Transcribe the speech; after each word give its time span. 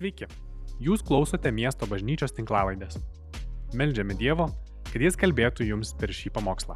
Sveiki, 0.00 0.24
jūs 0.80 1.02
klausote 1.04 1.50
miesto 1.52 1.84
bažnyčios 1.84 2.32
tinklavaidės. 2.32 2.94
Meldžiame 3.76 4.14
Dievo, 4.16 4.46
kad 4.86 5.02
Jis 5.04 5.18
kalbėtų 5.20 5.66
jums 5.68 5.90
per 6.00 6.08
šį 6.16 6.30
pamokslą. 6.38 6.72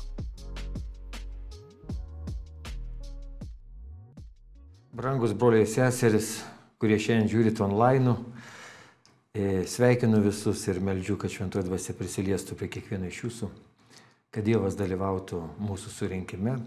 Brangus 4.93 5.33
broliai 5.33 5.65
seseris, 5.65 6.35
kurie 6.77 7.01
šiandien 7.01 7.33
žiūrit 7.33 7.65
online, 7.65 8.13
sveikinu 9.73 10.21
visus 10.29 10.67
ir 10.69 10.83
meldžiu, 10.85 11.17
kad 11.17 11.33
šventoji 11.33 11.71
dvasia 11.71 11.97
prisiliestų 11.97 12.61
prie 12.61 12.69
kiekvieno 12.77 13.09
iš 13.09 13.23
jūsų, 13.25 13.53
kad 14.37 14.45
Dievas 14.45 14.77
dalyvautų 14.77 15.41
mūsų 15.65 15.97
surinkime, 15.97 16.59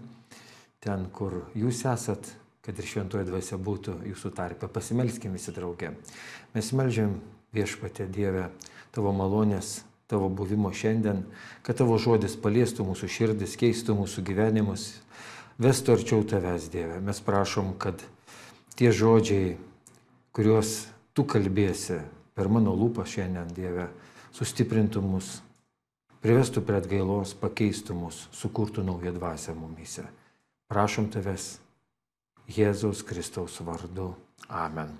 ten, 0.82 1.06
kur 1.14 1.44
jūs 1.54 1.86
esat, 1.86 2.34
kad 2.68 2.76
ir 2.76 2.84
šventoji 2.84 3.24
dvasia 3.24 3.56
būtų 3.56 3.94
jūsų 4.10 4.30
tarpe. 4.36 4.68
Pasimelskime 4.68 5.38
visi 5.38 5.54
drauge. 5.56 5.94
Mes 6.52 6.66
melžiam 6.76 7.14
viešpatė 7.56 8.04
Dievę 8.12 8.50
tavo 8.92 9.08
malonės, 9.16 9.86
tavo 10.04 10.26
buvimo 10.28 10.68
šiandien, 10.76 11.22
kad 11.64 11.78
tavo 11.80 11.96
žodis 11.96 12.34
paliestų 12.36 12.84
mūsų 12.90 13.08
širdis, 13.08 13.54
keistų 13.56 13.96
mūsų 13.96 14.20
gyvenimus, 14.26 14.82
vestų 15.56 15.94
arčiau 15.96 16.26
tavęs 16.28 16.66
Dieve. 16.68 16.98
Mes 17.00 17.22
prašom, 17.24 17.70
kad 17.80 18.04
tie 18.76 18.90
žodžiai, 18.92 19.54
kuriuos 20.36 20.90
tu 21.16 21.24
kalbėsi 21.24 22.02
per 22.36 22.50
mano 22.52 22.74
lūpą 22.76 23.06
šiandien, 23.08 23.48
Dieve, 23.56 23.86
sustiprintų 24.36 25.00
mus, 25.06 25.38
privestų 26.20 26.66
prie 26.68 26.82
atgailos, 26.82 27.32
pakeistų 27.32 27.96
mus, 27.96 28.26
sukurtų 28.36 28.84
naują 28.84 29.14
dvasę 29.16 29.56
mumyse. 29.56 30.04
Prašom 30.68 31.08
tavęs 31.16 31.54
Jėzaus 32.48 33.02
Kristaus 33.04 33.58
vardu. 33.60 34.14
Amen. 34.48 34.94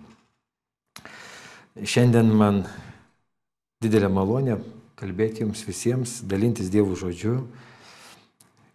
Šiandien 1.78 2.28
man 2.36 2.64
didelė 3.80 4.10
malonė 4.12 4.58
kalbėti 4.98 5.44
jums 5.44 5.62
visiems, 5.64 6.18
dalintis 6.26 6.68
Dievų 6.74 6.96
žodžiu, 6.98 7.34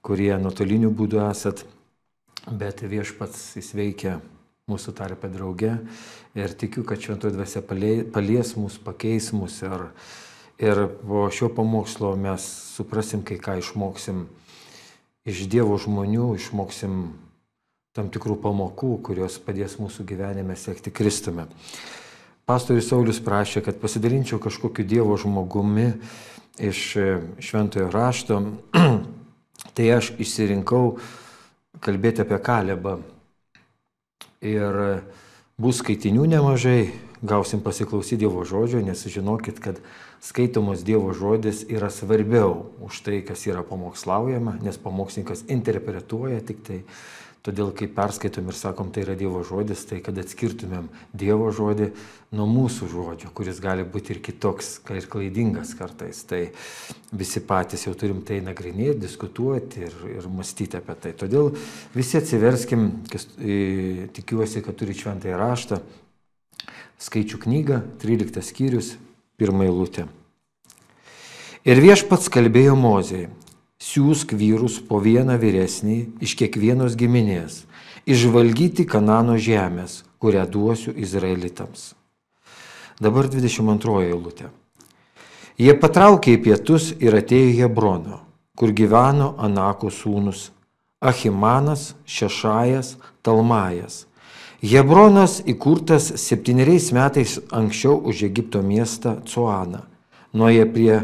kurie 0.01 0.31
nuotoliniu 0.39 0.89
būdu 0.95 1.19
esat, 1.25 1.65
bet 2.47 2.81
viešpats 2.81 3.57
jis 3.59 3.73
veikia 3.75 4.17
mūsų 4.71 4.93
tarpe 4.95 5.27
drauge 5.27 5.73
ir 6.39 6.55
tikiu, 6.55 6.85
kad 6.87 7.03
šventoji 7.03 7.35
dvasia 7.35 7.61
palies 7.67 8.55
mus, 8.55 8.79
pakeis 8.79 9.33
mus 9.35 9.59
ir, 9.67 9.89
ir 10.63 10.85
po 11.03 11.27
šio 11.27 11.51
pamokslo 11.53 12.15
mes 12.15 12.47
suprasim, 12.77 13.21
kai 13.27 13.37
ką 13.37 13.59
išmoksim 13.59 14.25
iš 15.27 15.45
Dievo 15.51 15.75
žmonių, 15.79 16.33
išmoksim 16.39 17.03
tam 17.93 18.09
tikrų 18.09 18.39
pamokų, 18.41 18.95
kurios 19.05 19.37
padės 19.37 19.77
mūsų 19.77 20.05
gyvenime 20.09 20.55
sekti 20.57 20.89
Kristumi. 20.89 21.45
Pastorius 22.49 22.89
Saulis 22.89 23.19
prašė, 23.23 23.61
kad 23.63 23.77
pasidalinčiau 23.79 24.39
kažkokiu 24.41 24.83
Dievo 24.83 25.13
žmogumi 25.21 25.91
iš 26.57 26.81
šventojo 27.37 27.91
rašto. 27.93 28.41
tai 29.77 29.87
aš 29.93 30.11
išsirinkau 30.17 30.97
kalbėti 31.85 32.25
apie 32.25 32.41
Kalebą. 32.41 32.97
Ir 34.43 34.75
bus 35.61 35.79
skaitinių 35.79 36.25
nemažai, 36.33 36.91
gausim 37.21 37.61
pasiklausyti 37.63 38.25
Dievo 38.25 38.41
žodžio, 38.41 38.81
nes 38.83 39.05
žinokit, 39.05 39.61
kad 39.63 39.79
skaitomos 40.17 40.81
Dievo 40.83 41.13
žodis 41.13 41.61
yra 41.69 41.93
svarbiau 41.93 42.73
už 42.83 43.05
tai, 43.05 43.21
kas 43.21 43.45
yra 43.47 43.61
pamokslaujama, 43.63 44.57
nes 44.65 44.81
pamokslininkas 44.81 45.45
interpretuoja 45.53 46.41
tik 46.41 46.65
tai. 46.65 46.85
Todėl, 47.43 47.73
kai 47.75 47.89
perskaitom 47.91 48.47
ir 48.47 48.55
sakom, 48.55 48.87
tai 48.95 49.01
yra 49.03 49.17
Dievo 49.19 49.41
žodis, 49.43 49.81
tai 49.89 49.97
kad 49.99 50.15
atskirtumėm 50.21 50.85
Dievo 51.11 51.49
žodį 51.51 51.89
nuo 52.39 52.45
mūsų 52.47 52.87
žodžio, 52.87 53.31
kuris 53.35 53.59
gali 53.59 53.83
būti 53.83 54.15
ir 54.15 54.21
kitoks, 54.23 54.77
ir 54.95 55.09
klaidingas 55.11 55.73
kartais. 55.75 56.21
Tai 56.29 56.39
visi 57.11 57.43
patys 57.43 57.83
jau 57.83 57.91
turim 57.99 58.21
tai 58.23 58.39
nagrinėti, 58.45 59.01
diskutuoti 59.03 59.83
ir, 59.89 59.99
ir 60.13 60.29
mąstyti 60.31 60.79
apie 60.79 60.95
tai. 61.03 61.11
Todėl 61.19 61.51
visi 61.91 62.15
atsiverskim, 62.21 62.87
kas, 63.11 63.27
e, 63.35 64.07
tikiuosi, 64.15 64.63
kad 64.63 64.79
turi 64.79 64.95
šventąją 64.95 65.43
raštą, 65.43 65.83
skaičių 67.03 67.43
knygą, 67.43 67.83
13 67.99 68.39
skyrius, 68.39 68.95
pirmą 69.35 69.67
eilutę. 69.67 70.07
Ir 71.67 71.79
viešpats 71.83 72.31
kalbėjo 72.31 72.79
Mozijai, 72.79 73.27
siūsk 73.83 74.31
vyrus 74.39 74.79
po 74.87 75.01
vieną 75.03 75.35
vyresnį 75.41 75.97
iš 76.23 76.37
kiekvienos 76.39 76.95
giminės, 76.99 77.63
išvalgyti 78.07 78.85
Kanano 78.87 79.35
žemės, 79.35 80.03
kurią 80.23 80.45
duosiu 80.47 80.93
Izraelitams. 80.95 81.91
Dabar 83.03 83.27
22 83.27 84.05
eilutė. 84.07 84.47
Jie 85.59 85.73
patraukė 85.77 86.37
į 86.37 86.41
pietus 86.47 86.91
ir 87.03 87.17
atėjo 87.19 87.51
į 87.51 87.57
Hebroną, 87.59 88.21
kur 88.57 88.71
gyveno 88.71 89.33
Anako 89.37 89.91
sūnus 89.91 90.49
Ahimanas, 91.03 91.91
Šešajas, 92.07 92.95
Talmajas. 93.21 94.05
Hebronas 94.63 95.41
įkurtas 95.43 96.07
septyneriais 96.23 96.93
metais 96.95 97.35
anksčiau 97.51 97.99
už 97.99 98.23
Egipto 98.29 98.63
miestą 98.63 99.19
Cuaną 99.27 99.83
Nuoja 100.33 100.65
prie 100.65 100.95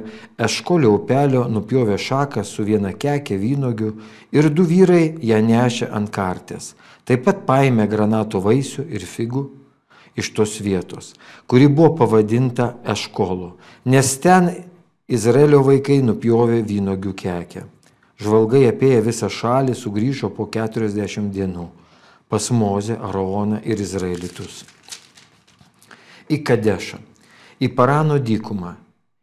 Eškolio 0.42 0.96
upelio 0.98 1.44
nupjovė 1.54 2.00
šaką 2.02 2.42
su 2.42 2.66
viena 2.66 2.96
kekė 2.98 3.38
vynogių 3.38 3.92
ir 4.34 4.50
du 4.50 4.66
vyrai 4.66 5.20
ją 5.22 5.38
nešė 5.46 5.92
ant 5.94 6.10
kartės. 6.10 6.74
Taip 7.06 7.28
pat 7.28 7.44
paėmė 7.46 7.86
granatų 7.90 8.42
vaisių 8.42 8.88
ir 8.90 9.06
figų 9.06 9.46
iš 10.18 10.32
tos 10.34 10.58
vietos, 10.66 11.14
kuri 11.46 11.70
buvo 11.70 11.94
pavadinta 12.02 12.74
Eškolu, 12.82 13.54
nes 13.86 14.16
ten 14.18 14.50
Izraelio 15.10 15.62
vaikai 15.66 16.02
nupjovė 16.06 16.64
vynogių 16.66 17.14
kekę. 17.14 17.66
Žvalgai 18.20 18.66
apėję 18.74 19.00
visą 19.06 19.30
šalį 19.32 19.78
sugrįžo 19.78 20.34
po 20.34 20.50
40 20.50 21.30
dienų 21.32 21.70
pas 22.30 22.50
Mozę, 22.52 22.98
Aroną 22.98 23.62
ir 23.66 23.80
Izraelitus. 23.82 24.66
Į 26.30 26.44
Kadešą, 26.46 27.00
į 27.62 27.70
Parano 27.74 28.20
dykumą 28.22 28.76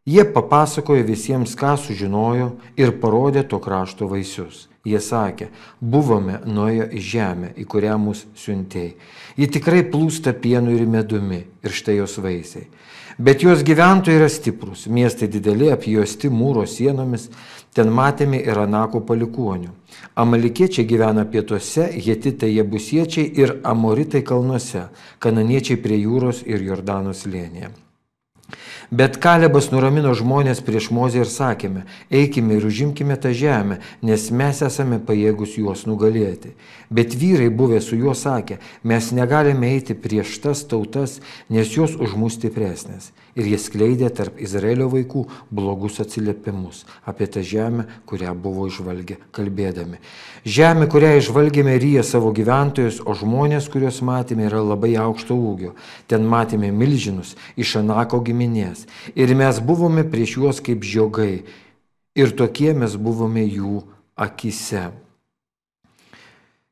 Jie 0.06 0.22
papasakojo 0.24 1.02
visiems, 1.02 1.56
ką 1.58 1.72
sužinojo 1.82 2.52
ir 2.78 2.92
parodė 3.02 3.42
to 3.50 3.58
krašto 3.58 4.06
vaisius. 4.06 4.68
Jie 4.86 5.00
sakė, 5.02 5.48
buvome 5.82 6.36
nuėję 6.46 6.84
į 6.94 7.00
žemę, 7.02 7.48
į 7.58 7.64
kurią 7.66 7.96
mus 7.98 8.20
siuntėjai. 8.38 8.92
Ji 9.34 9.48
tikrai 9.56 9.80
plūsta 9.90 10.30
pienu 10.38 10.76
ir 10.76 10.84
medumi 10.86 11.40
ir 11.42 11.74
štai 11.74 11.96
jos 11.98 12.20
vaisiai. 12.22 12.68
Bet 13.18 13.42
jos 13.42 13.64
gyventojai 13.66 14.20
yra 14.20 14.28
stiprus, 14.30 14.84
miestai 14.86 15.26
dideli, 15.32 15.72
apjuosti 15.72 16.30
mūro 16.30 16.62
sienomis, 16.70 17.30
ten 17.74 17.90
matėme 17.90 18.38
ir 18.44 18.60
Anako 18.62 19.00
palikonių. 19.08 19.72
Amalikiečiai 20.22 20.86
gyvena 20.86 21.24
pietuose, 21.26 21.88
Jetitai 22.06 22.52
Jebusiečiai 22.52 23.32
ir 23.40 23.56
Amoritai 23.64 24.22
kalnuose, 24.22 24.84
Kananiečiai 25.18 25.80
prie 25.82 25.98
jūros 26.04 26.44
ir 26.46 26.62
Jordanos 26.62 27.24
lėnėje. 27.26 27.72
Bet 28.90 29.18
Kalebas 29.22 29.72
nuramino 29.72 30.12
žmonės 30.14 30.60
prieš 30.62 30.92
Mozę 30.94 31.24
ir 31.24 31.30
sakėme, 31.30 31.82
eikime 32.14 32.58
ir 32.58 32.66
užimkime 32.68 33.16
tą 33.18 33.32
žemę, 33.34 33.80
nes 34.06 34.28
mes 34.30 34.62
esame 34.62 35.00
pajėgus 35.02 35.56
juos 35.58 35.82
nugalėti. 35.90 36.54
Bet 36.90 37.16
vyrai 37.18 37.50
buvę 37.50 37.80
su 37.82 37.98
juo 37.98 38.14
sakė, 38.14 38.60
mes 38.86 39.10
negalime 39.10 39.72
eiti 39.74 39.98
prieš 39.98 40.38
tas 40.44 40.62
tautas, 40.70 41.18
nes 41.50 41.74
jos 41.74 41.98
už 41.98 42.14
mus 42.14 42.38
stipresnės. 42.38 43.10
Ir 43.36 43.50
jie 43.50 43.58
skleidė 43.60 44.08
tarp 44.16 44.38
Izraelio 44.40 44.86
vaikų 44.88 45.26
blogus 45.52 45.98
atsiliepimus 46.00 46.86
apie 47.04 47.26
tą 47.28 47.42
žemę, 47.44 47.84
kurią 48.08 48.32
buvo 48.32 48.64
išvalgę, 48.70 49.18
kalbėdami. 49.36 50.00
Žemė, 50.48 50.86
kurią 50.88 51.10
išvalgėme, 51.20 51.74
ryja 51.82 52.04
savo 52.06 52.32
gyventojus, 52.32 53.02
o 53.04 53.12
žmonės, 53.12 53.68
kuriuos 53.68 54.00
matėme, 54.00 54.46
yra 54.48 54.62
labai 54.64 54.94
aukšto 55.02 55.36
ūgio. 55.36 55.74
Ten 56.08 56.24
matėme 56.24 56.72
milžinus 56.72 57.34
iš 57.60 57.76
Anako 57.82 58.22
giminės. 58.24 58.86
Ir 59.12 59.36
mes 59.36 59.60
buvome 59.60 60.06
prieš 60.08 60.38
juos 60.40 60.62
kaip 60.64 60.86
žiogai. 60.86 61.44
Ir 62.16 62.32
tokie 62.32 62.72
mes 62.72 62.96
buvome 62.96 63.44
jų 63.44 63.82
akise. 64.16 64.88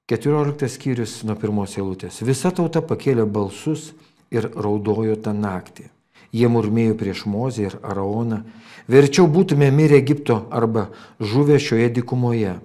14 0.09 0.69
skyrius 0.69 1.23
nuo 1.29 1.37
pirmos 1.41 1.77
eilutės. 1.77 2.23
Visa 2.25 2.51
tauta 2.53 2.81
pakėlė 2.85 3.25
balsus 3.25 3.93
ir 4.33 4.49
raudojo 4.53 5.17
tą 5.21 5.33
naktį. 5.37 5.91
Jie 6.35 6.51
murmėjo 6.51 6.99
prieš 6.99 7.25
Mozę 7.31 7.69
ir 7.69 7.79
Araoną. 7.87 8.43
Verčiau 8.91 9.29
būtume 9.31 9.71
mirę 9.71 10.01
Egipto 10.03 10.45
arba 10.51 10.89
žuvę 11.23 11.61
šioje 11.63 11.93
dikumoje. 11.95 12.57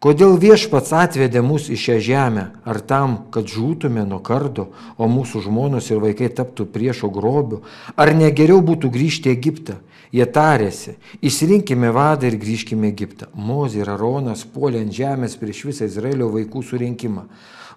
Kodėl 0.00 0.38
viešpats 0.40 0.94
atvedė 0.96 1.42
mus 1.44 1.66
į 1.68 1.76
šią 1.76 1.96
žemę? 2.00 2.44
Ar 2.64 2.78
tam, 2.80 3.16
kad 3.32 3.50
žūtume 3.52 4.06
nuo 4.08 4.20
kardo, 4.24 4.70
o 4.96 5.08
mūsų 5.12 5.42
žmonos 5.44 5.90
ir 5.92 6.00
vaikai 6.00 6.30
taptų 6.32 6.64
priešo 6.72 7.10
grobių? 7.12 7.58
Ar 8.00 8.14
negeriau 8.16 8.62
būtų 8.64 8.88
grįžti 8.94 9.28
į 9.28 9.34
Egiptą? 9.36 9.76
Jie 10.10 10.24
tarėsi, 10.24 10.96
įsirinkime 11.20 11.92
vadą 11.92 12.30
ir 12.30 12.38
grįžkime 12.40 12.88
į 12.88 12.94
Egiptą. 12.94 13.28
Mozė 13.36 13.84
ir 13.84 13.92
Aronas 13.92 14.46
puolė 14.48 14.80
ant 14.86 14.96
žemės 14.96 15.36
prieš 15.36 15.66
visą 15.68 15.90
Izraelio 15.90 16.30
vaikų 16.32 16.64
surinkimą. 16.64 17.26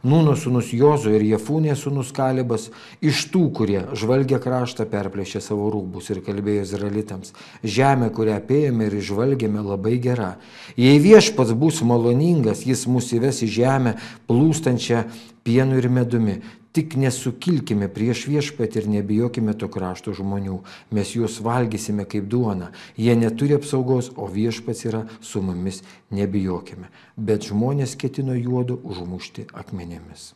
Nūno 0.03 0.33
sūnus 0.35 0.73
Jozo 0.75 1.13
ir 1.15 1.23
Jefūnė 1.23 1.77
sūnus 1.79 2.09
Kalibas, 2.15 2.65
iš 3.00 3.21
tų, 3.31 3.45
kurie 3.55 3.85
žvalgė 3.95 4.35
kraštą, 4.44 4.83
perplėšė 4.91 5.39
savo 5.45 5.69
rūbus 5.71 6.09
ir 6.11 6.19
kalbėjo 6.25 6.65
izraelitams, 6.65 7.31
žemė, 7.63 8.09
kurią 8.11 8.35
apėjome 8.41 8.89
ir 8.89 8.97
išvalgėme, 9.00 9.63
labai 9.63 9.95
gera. 10.03 10.33
Jei 10.75 11.00
viešpats 11.00 11.55
bus 11.55 11.79
maloningas, 11.88 12.65
jis 12.67 12.83
mus 12.91 13.13
įves 13.15 13.39
į 13.47 13.50
žemę 13.61 13.95
plūstančią 14.27 15.05
pienu 15.47 15.79
ir 15.79 15.88
medumi. 15.88 16.41
Tik 16.74 16.96
nesukilkime 16.98 17.86
prieš 17.94 18.24
viešpatį 18.25 18.80
ir 18.81 18.88
nebijokime 18.96 19.54
to 19.54 19.68
krašto 19.70 20.10
žmonių. 20.18 20.56
Mes 20.90 21.12
juos 21.14 21.36
valgysime 21.46 22.08
kaip 22.10 22.25
duona. 22.25 22.72
Jie 22.98 23.14
neturi 23.14 23.54
apsaugos, 23.54 24.10
o 24.18 24.25
viešpats 24.25 24.88
yra 24.90 25.04
su 25.22 25.44
mumis. 25.46 25.84
Nebijokime. 26.10 26.90
Bet 27.14 27.46
žmonės 27.46 27.94
ketino 27.94 28.34
juodu 28.34 28.80
užmušti 28.81 29.52
akmenėmis. 29.54 30.31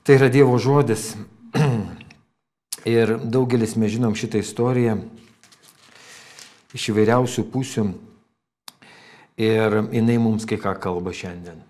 Tai 0.00 0.16
yra 0.16 0.30
Dievo 0.32 0.56
žodis. 0.56 1.12
Ir 2.88 3.18
daugelis 3.20 3.76
mes 3.76 3.92
žinom 3.92 4.16
šitą 4.16 4.40
istoriją 4.40 5.02
iš 6.72 6.86
įvairiausių 6.94 7.44
pusių. 7.52 7.84
Ir 9.40 9.76
jinai 9.92 10.16
mums 10.16 10.48
kai 10.48 10.56
ką 10.60 10.72
kalba 10.80 11.12
šiandien. 11.12 11.60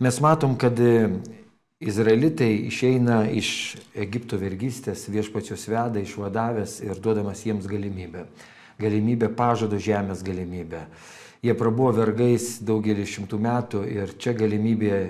Mes 0.00 0.16
matom, 0.24 0.56
kad 0.56 0.80
Izraelitai 1.80 2.66
išeina 2.68 3.22
iš 3.32 3.76
Egipto 3.96 4.36
vergystės, 4.36 5.06
viešpačios 5.08 5.62
veda, 5.64 6.02
išvadavęs 6.02 6.74
ir 6.84 6.98
duodamas 7.00 7.40
jiems 7.46 7.64
galimybę. 7.70 8.26
Galimybę 8.80 9.30
pažado 9.32 9.78
žemės 9.80 10.20
galimybę. 10.24 10.84
Jie 11.40 11.54
prabuvo 11.56 11.94
vergais 11.96 12.58
daugelį 12.60 13.06
šimtų 13.08 13.40
metų 13.40 13.80
ir 13.88 14.12
čia 14.20 14.34
galimybė 14.36 15.00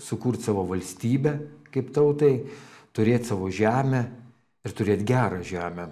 sukurti 0.00 0.48
savo 0.48 0.64
valstybę 0.70 1.34
kaip 1.76 1.92
tautai, 1.92 2.46
turėti 2.96 3.28
savo 3.28 3.50
žemę 3.52 4.06
ir 4.64 4.72
turėti 4.76 5.04
gerą 5.04 5.42
žemę. 5.44 5.90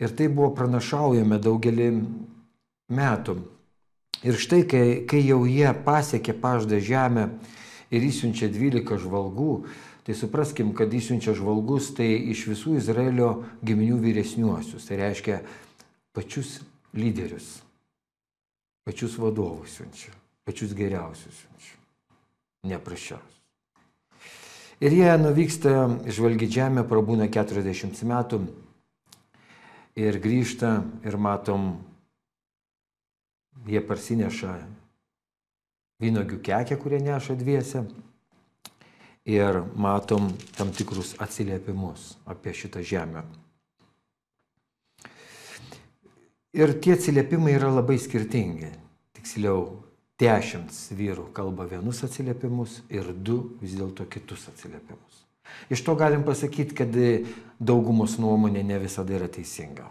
Ir 0.00 0.14
tai 0.16 0.30
buvo 0.32 0.54
pranašaujame 0.56 1.36
daugelį 1.38 1.90
metų. 2.96 3.36
Ir 4.24 4.40
štai, 4.40 4.62
kai, 4.64 4.86
kai 5.04 5.20
jau 5.20 5.42
jie 5.44 5.68
pasiekė 5.84 6.32
paždą 6.40 6.80
žemę, 6.80 7.28
ir 7.94 8.06
įsiunčia 8.08 8.50
12 8.52 8.98
žvalgų, 9.04 9.52
tai 10.04 10.16
supraskim, 10.18 10.72
kad 10.76 10.92
įsiunčia 10.92 11.34
žvalgus 11.36 11.92
tai 11.96 12.10
iš 12.34 12.46
visų 12.50 12.78
Izraelio 12.80 13.30
giminių 13.64 14.00
vyresniuosius. 14.02 14.88
Tai 14.88 15.00
reiškia 15.00 15.38
pačius 16.14 16.58
lyderius, 16.94 17.60
pačius 18.84 19.16
vadovus 19.18 19.78
siunčia, 19.78 20.12
pačius 20.44 20.74
geriausius 20.76 21.38
siunčia, 21.44 21.78
neprašiausius. 22.68 23.30
Ir 24.84 24.92
jie 24.92 25.10
nuvyksta 25.16 25.86
žvalgy 26.12 26.50
žemę, 26.50 26.82
prabūna 26.84 27.30
40 27.32 28.02
metų 28.10 28.42
ir 29.96 30.18
grįžta 30.18 30.80
ir 31.06 31.16
matom, 31.16 31.76
jie 33.70 33.80
parsineša 33.80 34.58
vynogių 36.04 36.40
kekę, 36.44 36.78
kurie 36.80 37.00
neša 37.02 37.36
dviese. 37.40 37.84
Ir 39.24 39.62
matom 39.80 40.28
tam 40.58 40.72
tikrus 40.76 41.14
atsiliepimus 41.24 42.12
apie 42.28 42.52
šitą 42.52 42.84
žemę. 42.84 43.24
Ir 46.54 46.76
tie 46.78 46.94
atsiliepimai 46.94 47.56
yra 47.56 47.72
labai 47.72 47.96
skirtingi. 47.98 48.68
Tiksliau, 49.16 49.64
dešimt 50.20 50.70
vyrų 50.94 51.30
kalba 51.34 51.66
vienus 51.66 52.04
atsiliepimus 52.06 52.82
ir 52.92 53.10
du 53.16 53.56
vis 53.62 53.74
dėlto 53.74 54.06
kitus 54.12 54.46
atsiliepimus. 54.52 55.24
Iš 55.72 55.82
to 55.86 55.96
galim 55.98 56.22
pasakyti, 56.24 56.76
kad 56.76 56.94
daugumos 57.58 58.18
nuomonė 58.20 58.62
ne 58.62 58.78
visada 58.82 59.16
yra 59.16 59.28
teisinga. 59.28 59.88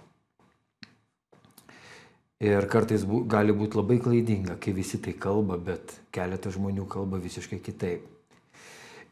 Ir 2.43 2.65
kartais 2.67 3.05
bu, 3.07 3.21
gali 3.29 3.53
būti 3.55 3.77
labai 3.79 4.01
klaidinga, 4.03 4.57
kai 4.59 4.73
visi 4.75 4.97
tai 4.99 5.13
kalba, 5.15 5.55
bet 5.55 5.93
keletas 6.11 6.57
žmonių 6.57 6.83
kalba 6.91 7.21
visiškai 7.23 7.61
kitaip. 7.63 8.09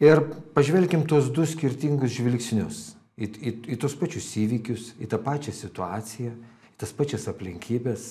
Ir 0.03 0.19
pažvelkim 0.55 1.05
tuos 1.07 1.29
du 1.31 1.45
skirtingus 1.47 2.11
žvilgsnius 2.17 2.81
į, 3.15 3.29
į, 3.29 3.53
į 3.71 3.79
tos 3.79 3.95
pačius 3.95 4.27
įvykius, 4.41 4.89
į 4.99 5.07
tą 5.13 5.21
pačią 5.23 5.53
situaciją, 5.55 6.33
į 6.73 6.75
tas 6.81 6.91
pačias 6.97 7.29
aplinkybės. 7.31 8.09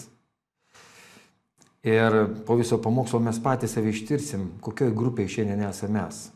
Ir 1.85 2.17
po 2.49 2.57
viso 2.61 2.81
pamokslo 2.81 3.21
mes 3.25 3.41
patys 3.43 3.75
save 3.77 3.93
ištirsim, 3.93 4.55
kokioje 4.65 4.97
grupėje 4.97 5.37
šiandien 5.37 5.67
esame 5.69 5.99
mes. 5.99 6.27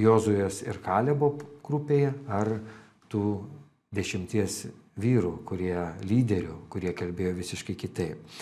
Jozujas 0.00 0.62
ir 0.64 0.80
Kalebo 0.80 1.34
grupėje 1.66 2.14
ar 2.28 2.54
tų 3.12 3.40
dešimties 3.92 4.70
vyrų, 5.00 5.34
kurie 5.48 5.76
lyderių, 6.04 6.56
kurie 6.72 6.94
kalbėjo 6.96 7.34
visiškai 7.40 7.76
kitaip. 7.78 8.40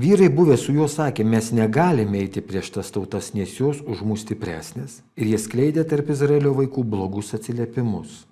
Vyrai 0.00 0.30
buvę 0.32 0.56
su 0.56 0.72
juo 0.72 0.86
sakė, 0.88 1.26
mes 1.28 1.50
negalime 1.52 2.22
eiti 2.22 2.40
prieš 2.40 2.70
tas 2.78 2.88
tautas, 2.94 3.34
nes 3.36 3.52
jos 3.58 3.82
už 3.84 4.00
mus 4.06 4.22
stipresnės 4.24 5.02
ir 5.20 5.28
jie 5.28 5.40
skleidė 5.42 5.84
tarp 5.84 6.14
Izraelio 6.14 6.54
vaikų 6.56 6.86
blogus 6.88 7.34
atsiliepimus. 7.36 8.22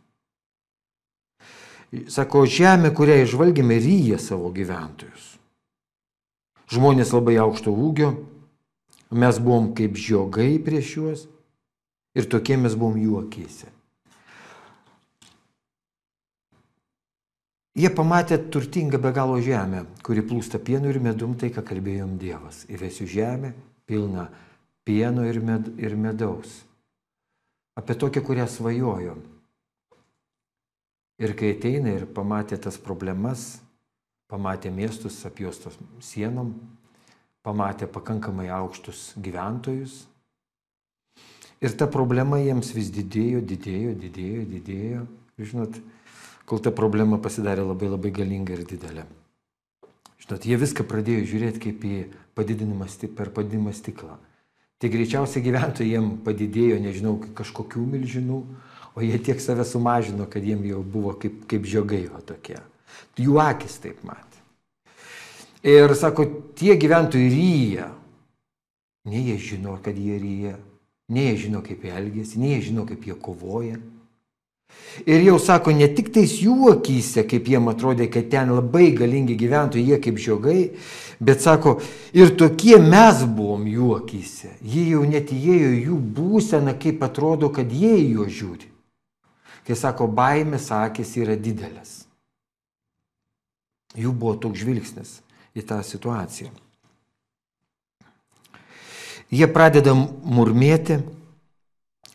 Sako, 2.09 2.47
žemė, 2.49 2.93
kurią 2.97 3.19
išvalgėme, 3.25 3.77
ryja 3.85 4.17
savo 4.21 4.49
gyventojus. 4.53 5.35
Žmonės 6.73 7.13
labai 7.17 7.37
aukšto 7.41 7.73
ūgio, 7.73 8.11
mes 9.11 9.41
buvom 9.41 9.73
kaip 9.77 9.97
žiogai 9.97 10.55
prieš 10.65 10.97
juos 10.97 11.27
ir 12.17 12.29
tokie 12.29 12.57
mes 12.61 12.77
buvom 12.77 12.97
jų 13.01 13.21
akise. 13.23 13.73
Jie 17.79 17.91
pamatė 17.95 18.41
turtingą 18.51 18.99
be 18.99 19.13
galo 19.15 19.37
žemę, 19.39 19.85
kuri 20.03 20.25
plūsta 20.27 20.59
pienu 20.59 20.91
ir 20.91 20.99
medum, 20.99 21.37
tai 21.39 21.53
ką 21.55 21.63
kalbėjom 21.63 22.17
Dievas. 22.19 22.65
Įvesiu 22.67 23.07
žemę 23.07 23.53
pilną 23.87 24.27
pieno 24.89 25.23
ir, 25.29 25.39
med, 25.45 25.71
ir 25.79 25.95
medaus. 25.95 26.65
Apie 27.79 27.95
tokią, 27.95 28.25
kurią 28.27 28.49
svajojom. 28.51 29.21
Ir 31.23 31.35
kai 31.39 31.53
ateina 31.55 31.93
ir 31.95 32.07
pamatė 32.15 32.59
tas 32.63 32.79
problemas, 32.83 33.61
pamatė 34.31 34.71
miestus 34.75 35.21
apjuostos 35.27 35.79
sienom, 36.03 36.53
pamatė 37.47 37.87
pakankamai 37.91 38.49
aukštus 38.55 39.13
gyventojus. 39.23 40.01
Ir 41.63 41.75
ta 41.79 41.87
problema 41.91 42.39
jiems 42.43 42.71
vis 42.75 42.91
didėjo, 42.95 43.43
didėjo, 43.43 43.95
didėjo, 44.03 44.43
didėjo. 44.51 45.07
Žinot, 45.39 45.79
kol 46.49 46.63
ta 46.65 46.73
problema 46.73 47.19
pasidarė 47.21 47.67
labai 47.67 47.91
labai 47.93 48.13
galinga 48.15 48.57
ir 48.57 48.65
didelė. 48.69 49.05
Žinot, 50.25 50.47
jie 50.49 50.57
viską 50.61 50.87
pradėjo 50.89 51.27
žiūrėti 51.29 51.63
kaip 51.67 51.85
į 51.85 51.99
padidinimą 52.39 52.89
per 53.17 53.31
padidinimą 53.37 53.75
stiklą. 53.77 54.17
Tai 54.79 54.89
greičiausiai 54.93 55.43
gyventojai 55.43 55.91
jiem 55.91 56.11
padidėjo, 56.23 56.79
nežinau, 56.79 57.17
kažkokių 57.35 57.83
milžinų, 57.95 58.39
o 58.95 59.03
jie 59.03 59.19
tiek 59.19 59.41
save 59.43 59.65
sumažino, 59.67 60.27
kad 60.31 60.45
jiem 60.45 60.63
jau 60.69 60.83
buvo 60.83 61.17
kaip, 61.19 61.43
kaip 61.51 61.67
žiogai 61.67 62.07
o 62.15 62.21
tokie. 62.23 62.61
Jų 63.19 63.41
akis 63.43 63.79
taip 63.83 64.05
matė. 64.07 64.39
Ir 65.67 65.95
sako, 65.99 66.29
tie 66.55 66.77
gyventojai 66.79 67.31
ryja. 67.33 67.89
Ne 69.09 69.25
jie 69.25 69.39
žino, 69.43 69.75
kad 69.83 69.99
jie 69.99 70.19
ryja, 70.21 70.55
ne 71.11 71.25
jie 71.27 71.37
žino, 71.47 71.63
kaip 71.65 71.83
jie 71.83 71.95
elgėsi, 71.99 72.39
ne 72.39 72.53
jie 72.53 72.61
žino, 72.71 72.85
kaip 72.87 73.07
jie 73.09 73.17
kovoja. 73.19 73.79
Ir 75.07 75.23
jau 75.23 75.39
sako, 75.39 75.73
ne 75.73 75.87
tik 75.95 76.11
tais 76.15 76.33
jų 76.43 76.73
akise, 76.73 77.23
kaip 77.29 77.47
jiem 77.49 77.71
atrodė, 77.71 78.09
kad 78.11 78.27
ten 78.33 78.51
labai 78.53 78.91
galingi 78.97 79.37
gyventojai, 79.39 79.85
jie 79.93 79.99
kaip 80.03 80.19
žiogai, 80.21 80.63
bet 81.23 81.45
sako, 81.45 81.77
ir 82.17 82.35
tokie 82.39 82.77
mes 82.83 83.23
buvom 83.25 83.67
jų 83.69 83.93
akise. 84.01 84.57
Jie 84.63 84.89
jau 84.91 85.05
net 85.07 85.31
įėjo 85.35 85.71
jų 85.77 86.01
būseną, 86.19 86.75
kaip 86.83 87.05
atrodo, 87.07 87.53
kad 87.55 87.71
jie 87.71 87.95
į 88.01 88.11
juos 88.19 88.35
žiūri. 88.41 88.71
Kai 89.69 89.79
sako, 89.79 90.09
baimės 90.11 90.71
akis 90.75 91.15
yra 91.21 91.37
didelės. 91.39 92.03
Jų 93.99 94.13
buvo 94.13 94.35
toks 94.41 94.61
žvilgsnis 94.65 95.19
į 95.57 95.65
tą 95.69 95.81
situaciją. 95.85 96.51
Jie 99.29 99.47
pradeda 99.53 99.93
murmėti 99.95 101.03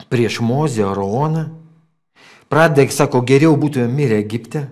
prieš 0.10 0.40
Mozę 0.42 0.88
Aroną 0.90 1.63
Pradeda, 2.54 2.86
sako, 2.94 3.24
geriau 3.26 3.56
būtume 3.58 3.88
mirę 3.90 4.20
Egipte. 4.22 4.68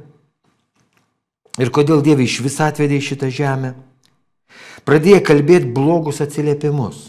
Ir 1.58 1.72
kodėl 1.74 2.04
Dievai 2.06 2.28
iš 2.28 2.36
vis 2.46 2.60
atvedė 2.62 3.00
į 3.00 3.06
šitą 3.08 3.30
žemę? 3.34 3.72
Pradėjo 4.86 5.24
kalbėti 5.26 5.72
blogus 5.74 6.22
atsiliepimus. 6.22 7.08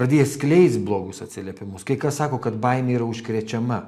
Pradėjo 0.00 0.24
skleis 0.32 0.78
blogus 0.80 1.20
atsiliepimus. 1.20 1.84
Kai 1.84 1.98
kas 2.00 2.22
sako, 2.22 2.40
kad 2.40 2.56
baimė 2.56 2.96
yra 2.96 3.04
užkrečiama. 3.04 3.82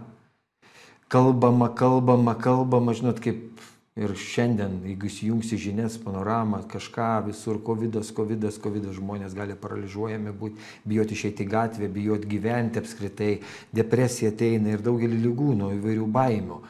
Kalbama, 1.09 1.71
kalbama, 1.73 2.37
kalbama, 2.37 2.93
žinot, 2.93 3.25
kaip 3.25 3.65
Ir 3.99 4.13
šiandien, 4.15 4.77
jeigu 4.87 5.09
įsijungsi 5.09 5.57
žinias, 5.59 5.97
panoramą, 5.99 6.61
kažką 6.71 7.09
visur, 7.27 7.57
COVID, 7.67 7.97
COVID, 8.15 8.45
COVID, 8.63 8.85
žmonės 8.95 9.35
gali 9.35 9.57
paralyžiuojami 9.59 10.35
būti, 10.39 10.67
bijoti 10.87 11.17
išeiti 11.17 11.43
į 11.43 11.49
gatvę, 11.51 11.89
bijoti 11.91 12.31
gyventi 12.31 12.79
apskritai, 12.79 13.33
depresija 13.75 14.31
ateina 14.31 14.71
ir 14.71 14.85
daugelį 14.87 15.19
lygų, 15.25 15.55
nuo 15.59 15.73
įvairių 15.75 16.07
baimių. 16.15 16.61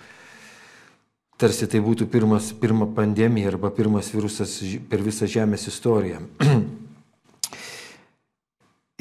Tarsi 1.38 1.68
tai 1.70 1.82
būtų 1.84 2.08
pirmas, 2.10 2.48
pirma 2.56 2.88
pandemija 2.96 3.52
arba 3.52 3.68
pirmas 3.76 4.08
virusas 4.14 4.56
per 4.88 5.04
visą 5.04 5.28
Žemės 5.28 5.68
istoriją. 5.68 6.24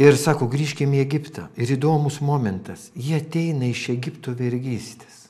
ir 0.07 0.19
sako, 0.19 0.50
grįžkime 0.51 1.00
į 1.00 1.05
Egiptą. 1.05 1.48
Ir 1.55 1.72
įdomus 1.77 2.19
momentas, 2.22 2.89
jie 2.91 3.17
ateina 3.22 3.72
iš 3.72 3.88
Egipto 3.96 4.36
vergystės. 4.38 5.29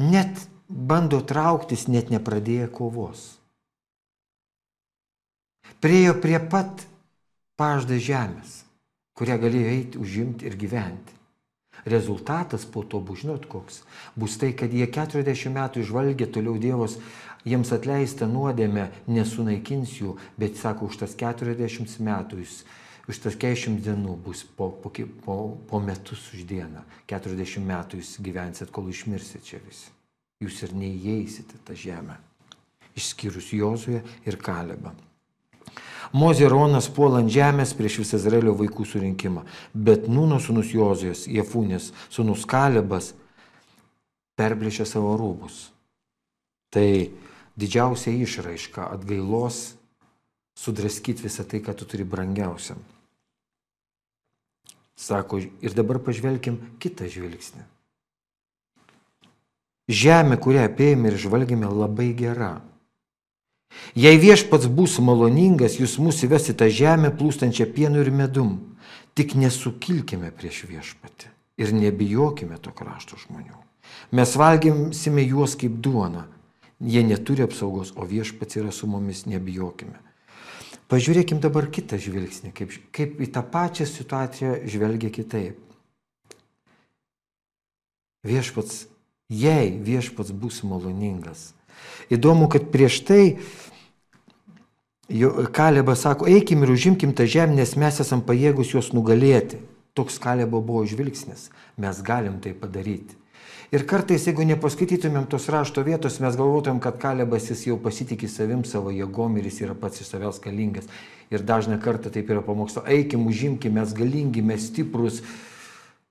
Net 0.00 0.48
bando 0.70 1.18
trauktis 1.26 1.88
net 1.90 2.10
nepradėję 2.14 2.70
kovos. 2.70 3.40
Priejo 5.82 6.14
prie 6.22 6.38
pat 6.38 6.84
pažda 7.58 7.98
žemės, 7.98 8.62
kurią 9.18 9.38
galėjo 9.42 9.72
eiti, 9.74 10.00
užimti 10.00 10.46
ir 10.46 10.56
gyventi. 10.60 11.16
Rezultatas 11.88 12.66
po 12.68 12.84
to 12.84 13.00
bus, 13.00 13.22
žinot, 13.22 13.46
koks. 13.48 13.80
Bus 14.14 14.36
tai, 14.38 14.52
kad 14.52 14.72
jie 14.72 14.84
40 14.86 15.54
metų 15.54 15.80
išvalgė, 15.80 16.28
toliau 16.28 16.58
Dievas 16.60 16.98
jiems 17.48 17.72
atleista 17.72 18.28
nuodėmė, 18.28 18.90
nesunaikins 19.08 19.94
jų, 20.02 20.18
bet 20.38 20.60
sako, 20.60 20.90
už 20.92 21.00
tas 21.02 21.16
40 21.16 21.96
metų 22.04 22.42
jis, 22.44 22.58
už 23.08 23.22
tas 23.24 23.38
40 23.40 23.80
dienų 23.86 24.18
bus 24.26 24.44
po, 24.44 24.68
po, 24.82 24.92
po, 25.24 25.38
po 25.70 25.80
metus 25.80 26.28
už 26.34 26.44
dieną. 26.44 26.84
40 27.08 27.64
metų 27.64 28.02
jūs 28.02 28.18
gyvensit, 28.20 28.74
kol 28.74 28.92
išmirsit 28.92 29.48
čia 29.48 29.62
visi 29.64 29.88
jūs 30.40 30.62
ir 30.64 30.70
neįeisite 30.72 31.58
tą 31.66 31.74
žemę, 31.76 32.16
išskyrus 32.96 33.50
Jozuę 33.52 34.00
ir 34.24 34.38
Kalebą. 34.40 34.94
Mozė 36.16 36.48
Ronas 36.50 36.88
puola 36.90 37.20
ant 37.20 37.30
žemės 37.30 37.74
prieš 37.76 38.00
visą 38.00 38.18
Izraelio 38.18 38.54
vaikų 38.58 38.86
surinkimą, 38.88 39.44
bet 39.74 40.08
Nūno 40.10 40.40
sunus 40.42 40.72
Jozijas, 40.72 41.26
Jefūnės 41.28 41.90
sunus 42.10 42.46
Kalebas 42.48 43.12
perplėšia 44.40 44.88
savo 44.88 45.12
rūbus. 45.20 45.68
Tai 46.72 46.88
didžiausia 47.60 48.14
išraiška 48.24 48.88
atgailos 48.96 49.76
sudraskyti 50.56 51.28
visą 51.28 51.44
tai, 51.44 51.60
ką 51.60 51.76
tu 51.76 51.84
turi 51.84 52.06
brangiausiam. 52.08 52.80
Sako, 54.96 55.38
ir 55.60 55.76
dabar 55.76 56.00
pažvelkim 56.04 56.58
kitą 56.80 57.06
žvilgsnį. 57.12 57.62
Žemė, 59.90 60.38
kurią 60.38 60.68
apėjome 60.68 61.10
ir 61.10 61.18
žvalgėme, 61.18 61.66
labai 61.66 62.12
gera. 62.14 62.60
Jei 63.98 64.18
viešpats 64.22 64.68
bus 64.70 64.98
maloningas, 65.02 65.78
jūs 65.80 65.96
mūsų 66.02 66.28
įves 66.28 66.50
į 66.52 66.56
tą 66.62 66.68
žemę 66.70 67.10
plūstančią 67.18 67.66
pienu 67.74 68.02
ir 68.02 68.10
medum, 68.14 68.52
tik 69.18 69.34
nesukilkime 69.38 70.30
prieš 70.34 70.64
viešpatį 70.70 71.30
ir 71.60 71.72
nebijokime 71.76 72.58
to 72.62 72.72
krašto 72.74 73.18
žmonių. 73.20 73.56
Mes 74.14 74.34
valgymsime 74.38 75.24
juos 75.26 75.56
kaip 75.58 75.80
duona. 75.82 76.26
Jie 76.80 77.02
neturi 77.04 77.44
apsaugos, 77.44 77.92
o 78.00 78.06
viešpats 78.08 78.56
yra 78.56 78.70
su 78.72 78.88
mumis, 78.88 79.26
nebijokime. 79.28 79.98
Pažiūrėkim 80.90 81.38
dabar 81.42 81.68
kitą 81.70 81.98
žvilgsnį, 82.00 82.54
kaip, 82.56 82.72
kaip 82.94 83.20
į 83.20 83.28
tą 83.34 83.42
pačią 83.46 83.84
situaciją 83.86 84.54
žvelgia 84.70 85.10
kitaip. 85.14 85.58
Viešpats 88.26 88.86
jei 89.30 89.78
viešpats 89.78 90.34
bus 90.34 90.60
maloningas. 90.66 91.54
Įdomu, 92.10 92.50
kad 92.50 92.68
prieš 92.74 93.00
tai 93.06 93.24
Kalebas 95.50 96.04
sako, 96.04 96.28
eikim 96.30 96.62
ir 96.62 96.70
užimkim 96.70 97.10
tą 97.18 97.24
žemę, 97.26 97.56
nes 97.58 97.74
mes 97.74 97.96
esam 98.02 98.20
pajėgus 98.22 98.76
juos 98.76 98.92
nugalėti. 98.94 99.58
Toks 99.98 100.20
Kalebo 100.22 100.60
buvo 100.62 100.84
žvilgsnis. 100.86 101.48
Mes 101.74 101.98
galim 102.06 102.38
tai 102.38 102.52
padaryti. 102.54 103.16
Ir 103.74 103.84
kartais, 103.90 104.22
jeigu 104.26 104.42
nepaskaitytumėm 104.46 105.26
tos 105.30 105.48
rašto 105.50 105.82
vietos, 105.86 106.18
mes 106.22 106.38
galvotumėm, 106.38 106.78
kad 106.82 106.98
Kalebas 107.02 107.48
jis 107.50 107.64
jau 107.68 107.76
pasitikė 107.82 108.30
savim 108.30 108.62
savo 108.66 108.90
jėgom 108.94 109.38
ir 109.38 109.46
jis 109.46 109.60
yra 109.66 109.74
pats 109.78 110.02
iš 110.02 110.10
savęs 110.10 110.38
galingas. 110.42 110.86
Ir 111.30 111.42
dažna 111.46 111.78
kartą 111.82 112.10
taip 112.10 112.30
yra 112.30 112.42
pamokslo, 112.42 112.82
eikim, 112.86 113.26
užimkim, 113.30 113.78
mes 113.78 113.94
galingi, 113.94 114.42
mes 114.42 114.66
stiprus. 114.70 115.22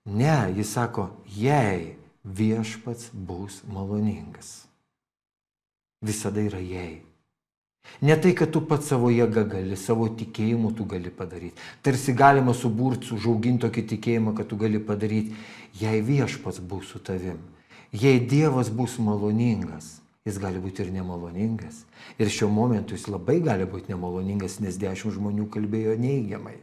Ne, 0.08 0.54
jis 0.56 0.72
sako, 0.76 1.10
jei 1.36 1.99
viešpats 2.38 3.10
bus 3.14 3.62
maloningas. 3.68 4.66
Visada 6.06 6.42
yra 6.42 6.60
jei. 6.62 7.02
Ne 8.02 8.16
tai, 8.22 8.34
kad 8.38 8.52
tu 8.54 8.62
pats 8.62 8.88
savo 8.92 9.10
jėga 9.12 9.44
gali, 9.50 9.76
savo 9.80 10.08
tikėjimu 10.14 10.72
tu 10.78 10.86
gali 10.88 11.10
padaryti. 11.12 11.58
Tarsi 11.84 12.14
galima 12.14 12.54
suburti, 12.54 13.10
užauginti 13.16 13.66
tokį 13.66 13.86
tikėjimą, 13.94 14.36
kad 14.38 14.48
tu 14.52 14.60
gali 14.60 14.80
padaryti, 14.80 15.36
jei 15.80 16.04
viešpats 16.06 16.62
bus 16.62 16.94
su 16.94 17.02
tavim. 17.04 17.40
Jei 17.92 18.22
Dievas 18.22 18.70
bus 18.70 19.00
maloningas, 19.02 19.98
jis 20.28 20.38
gali 20.40 20.62
būti 20.62 20.86
ir 20.86 20.94
nemaloningas. 20.94 21.84
Ir 22.22 22.30
šiuo 22.30 22.52
momentu 22.54 22.94
jis 22.94 23.08
labai 23.10 23.40
gali 23.44 23.66
būti 23.68 23.92
nemaloningas, 23.92 24.60
nes 24.62 24.78
dešimt 24.80 25.18
žmonių 25.18 25.50
kalbėjo 25.50 25.98
neigiamai. 26.00 26.60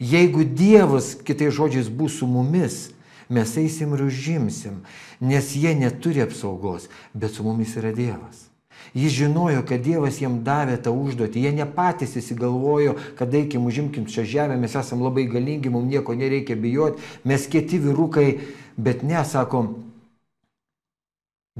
Jeigu 0.00 0.46
Dievas, 0.46 1.12
kitais 1.26 1.52
žodžiais, 1.52 1.90
bus 1.92 2.20
su 2.22 2.30
mumis, 2.30 2.94
mes 3.30 3.56
eisim 3.62 3.94
ir 3.94 4.04
užimsim, 4.08 4.82
nes 5.22 5.54
jie 5.56 5.74
neturi 5.78 6.24
apsaugos, 6.24 6.88
bet 7.14 7.34
su 7.34 7.46
mumis 7.46 7.76
yra 7.78 7.94
Dievas. 7.94 8.50
Jis 8.94 9.12
žinojo, 9.12 9.62
kad 9.68 9.82
Dievas 9.84 10.18
jiem 10.18 10.40
davė 10.44 10.78
tą 10.82 10.90
užduotį. 10.96 11.44
Jie 11.44 11.52
ne 11.54 11.66
patys 11.68 12.16
įsigalvojo, 12.18 12.96
kad 13.18 13.34
eikim, 13.36 13.68
užimkim 13.68 14.08
šią 14.10 14.24
žemę, 14.26 14.56
mes 14.58 14.74
esame 14.74 15.06
labai 15.06 15.28
galingi, 15.30 15.70
mums 15.70 15.90
nieko 15.92 16.16
nereikia 16.18 16.56
bijoti, 16.58 17.02
mes 17.24 17.46
kieti 17.50 17.78
vyrukai, 17.82 18.32
bet 18.76 19.06
nesakom, 19.06 19.76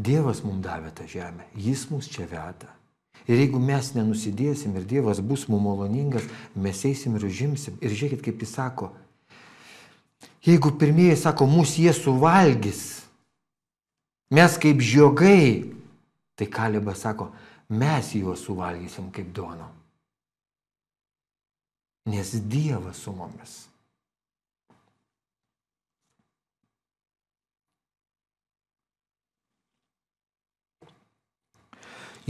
Dievas 0.01 0.41
mums 0.47 0.63
davė 0.65 0.95
tą 0.97 1.05
žemę, 1.11 1.45
Jis 1.59 1.89
mus 1.91 2.09
čia 2.09 2.25
veda. 2.31 2.71
Ir 3.29 3.37
jeigu 3.37 3.61
mes 3.61 3.91
nenusidėsim 3.95 4.75
ir 4.79 4.87
Dievas 4.89 5.21
bus 5.21 5.45
mums 5.51 5.67
maloningas, 5.67 6.25
mes 6.55 6.85
eisim 6.89 7.19
ir 7.19 7.27
užimsim. 7.29 7.77
Ir 7.83 7.93
žiūrėkit, 7.93 8.23
kaip 8.25 8.41
jis 8.41 8.55
sako, 8.57 8.95
Jeigu 10.41 10.73
pirmieji 10.81 11.19
sako, 11.21 11.45
mūsų 11.51 11.85
jie 11.85 11.93
suvalgys, 11.93 12.85
mes 14.33 14.57
kaip 14.61 14.81
žiogai, 14.81 15.69
tai 16.39 16.49
Kalibas 16.49 17.03
sako, 17.05 17.29
mes 17.69 18.15
juos 18.17 18.47
suvalgysim 18.47 19.11
kaip 19.13 19.29
duono. 19.37 19.69
Nes 22.09 22.33
Dievas 22.49 23.03
su 23.05 23.13
mumis. 23.13 23.59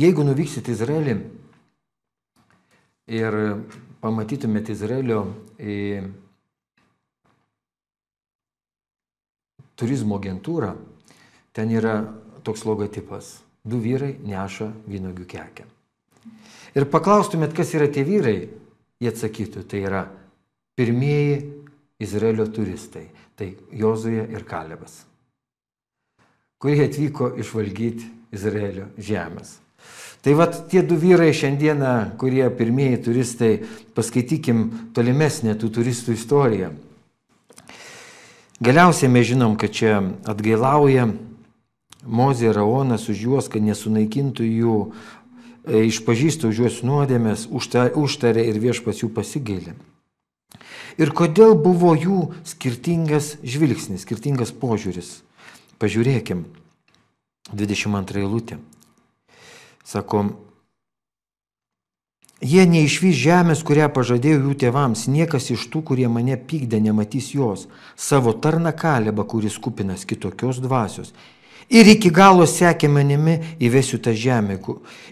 Jeigu 0.01 0.25
nuvyksit 0.25 0.67
į 0.67 0.75
Izraelį 0.75 1.15
ir 3.21 3.37
pamatytumėt 4.01 4.71
Izraelio 4.73 5.23
turizmo 9.81 10.21
agentūrą, 10.21 10.75
ten 11.57 11.73
yra 11.73 12.03
toks 12.45 12.67
logotipas. 12.69 13.39
Du 13.61 13.81
vyrai 13.81 14.15
neša 14.25 14.71
vynogių 14.89 15.27
kekę. 15.29 15.67
Ir 16.79 16.87
paklaustumėt, 16.89 17.53
kas 17.57 17.75
yra 17.77 17.91
tie 17.93 18.05
vyrai, 18.07 18.49
jie 19.01 19.11
atsakytų, 19.11 19.65
tai 19.69 19.83
yra 19.85 20.05
pirmieji 20.79 21.41
Izraelio 22.01 22.47
turistai. 22.49 23.09
Tai 23.37 23.49
Jozuje 23.73 24.21
ir 24.29 24.45
Kalebas, 24.45 24.99
kurie 26.61 26.85
atvyko 26.85 27.31
išvalgyti 27.41 28.11
Izraelio 28.37 28.91
žemės. 29.01 29.55
Tai 30.21 30.35
vad 30.37 30.59
tie 30.69 30.83
du 30.85 30.99
vyrai 31.01 31.31
šiandieną, 31.33 32.19
kurie 32.21 32.45
pirmieji 32.53 32.99
turistai, 33.07 33.55
paskaitykim 33.97 34.93
tolimesnę 34.93 35.55
tų 35.57 35.71
turistų 35.79 36.13
istoriją. 36.19 36.69
Galiausiai 38.61 39.09
mes 39.09 39.25
žinom, 39.25 39.55
kad 39.57 39.73
čia 39.73 40.03
atgailauja 40.29 41.09
Mozė 42.05 42.51
ir 42.51 42.57
Raonas 42.57 43.07
už 43.13 43.23
juos, 43.25 43.49
kad 43.53 43.61
nesunaikintų 43.65 44.45
jų, 44.45 44.75
e, 45.65 45.83
išpažįstų 45.89 46.49
už 46.49 46.61
juos 46.63 46.77
nuodėmės, 46.85 47.47
užtarė 47.49 48.45
ir 48.49 48.61
viešpas 48.61 49.01
jų 49.01 49.11
pasigailė. 49.17 49.75
Ir 51.01 51.13
kodėl 51.17 51.55
buvo 51.57 51.93
jų 51.97 52.21
skirtingas 52.45 53.39
žvilgsnis, 53.41 54.05
skirtingas 54.05 54.53
požiūris. 54.53 55.23
Pažiūrėkim, 55.81 56.45
22 57.53 58.25
eilutė. 58.25 58.61
Sakom, 59.85 60.35
Jie 62.41 62.63
neišvys 62.65 63.19
žemės, 63.21 63.61
kurią 63.69 63.91
pažadėjo 63.93 64.39
jų 64.47 64.55
tėvams, 64.63 65.05
niekas 65.13 65.51
iš 65.53 65.67
tų, 65.69 65.83
kurie 65.91 66.09
mane 66.09 66.39
pykdė, 66.41 66.79
nematys 66.81 67.35
jos, 67.35 67.67
savo 68.01 68.33
tarną 68.33 68.73
kalebą, 68.73 69.27
kuris 69.29 69.59
kupinas 69.61 70.07
kitokios 70.09 70.63
dvasios. 70.65 71.13
Ir 71.69 71.87
iki 71.87 72.09
galo 72.11 72.47
sekė 72.49 72.89
manimi 72.89 73.37
įvesiu 73.61 74.01
tą 74.03 74.15
žemę, 74.17 74.57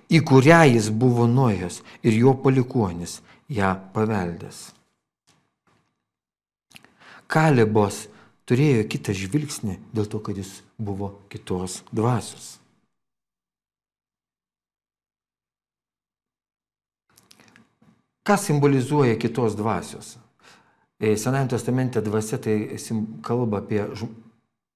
į 0.09 0.23
kurią 0.25 0.63
jis 0.73 0.89
buvo 0.89 1.29
nuėjęs 1.29 1.83
ir 2.03 2.17
jo 2.17 2.33
palikuonis 2.43 3.21
ją 3.53 3.77
paveldęs. 3.93 4.73
Kalebos 7.29 8.07
turėjo 8.49 8.89
kitą 8.89 9.13
žvilgsnį 9.13 9.77
dėl 9.93 10.09
to, 10.09 10.19
kad 10.25 10.41
jis 10.41 10.63
buvo 10.81 11.13
kitos 11.29 11.83
dvasios. 11.93 12.58
Ką 18.29 18.37
simbolizuoja 18.37 19.17
kitos 19.17 19.57
dvasios? 19.57 20.19
E, 21.01 21.17
Senajame 21.17 21.49
testamente 21.49 22.03
dvasia 22.05 22.37
tai 22.39 22.77
kalba 23.25 23.63
apie, 23.63 23.87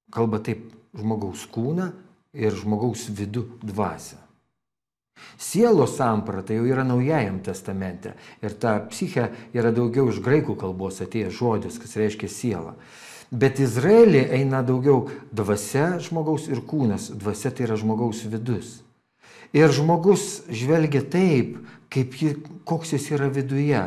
kalba 0.09 0.39
taip, 0.41 0.71
žmogaus 0.97 1.45
kūną 1.53 1.91
ir 2.33 2.57
žmogaus 2.57 3.11
vidų 3.13 3.43
dvasią. 3.61 4.17
Sielos 5.37 5.99
samprata 5.99 6.57
jau 6.57 6.65
yra 6.65 6.85
naujajam 6.85 7.43
testamente 7.45 8.15
ir 8.41 8.57
ta 8.57 8.79
psiche 8.89 9.29
yra 9.53 9.69
daugiau 9.69 10.09
iš 10.09 10.23
graikų 10.25 10.57
kalbos 10.57 11.03
atėjęs 11.05 11.37
žodis, 11.37 11.77
kas 11.77 11.97
reiškia 12.01 12.33
siela. 12.33 12.73
Bet 13.29 13.61
Izraelį 13.61 14.31
eina 14.33 14.63
daugiau 14.65 15.11
dvasia 15.29 15.99
žmogaus 16.01 16.49
ir 16.49 16.65
kūnas. 16.65 17.11
Dvasia 17.13 17.53
tai 17.53 17.69
yra 17.69 17.77
žmogaus 17.81 18.25
vidus. 18.25 18.81
Ir 19.53 19.73
žmogus 19.73 20.43
žvelgia 20.49 21.03
taip, 21.13 21.59
kaip 21.93 22.15
jį, 22.17 22.35
koks 22.69 22.95
jis 22.97 23.11
yra 23.13 23.29
viduje. 23.33 23.83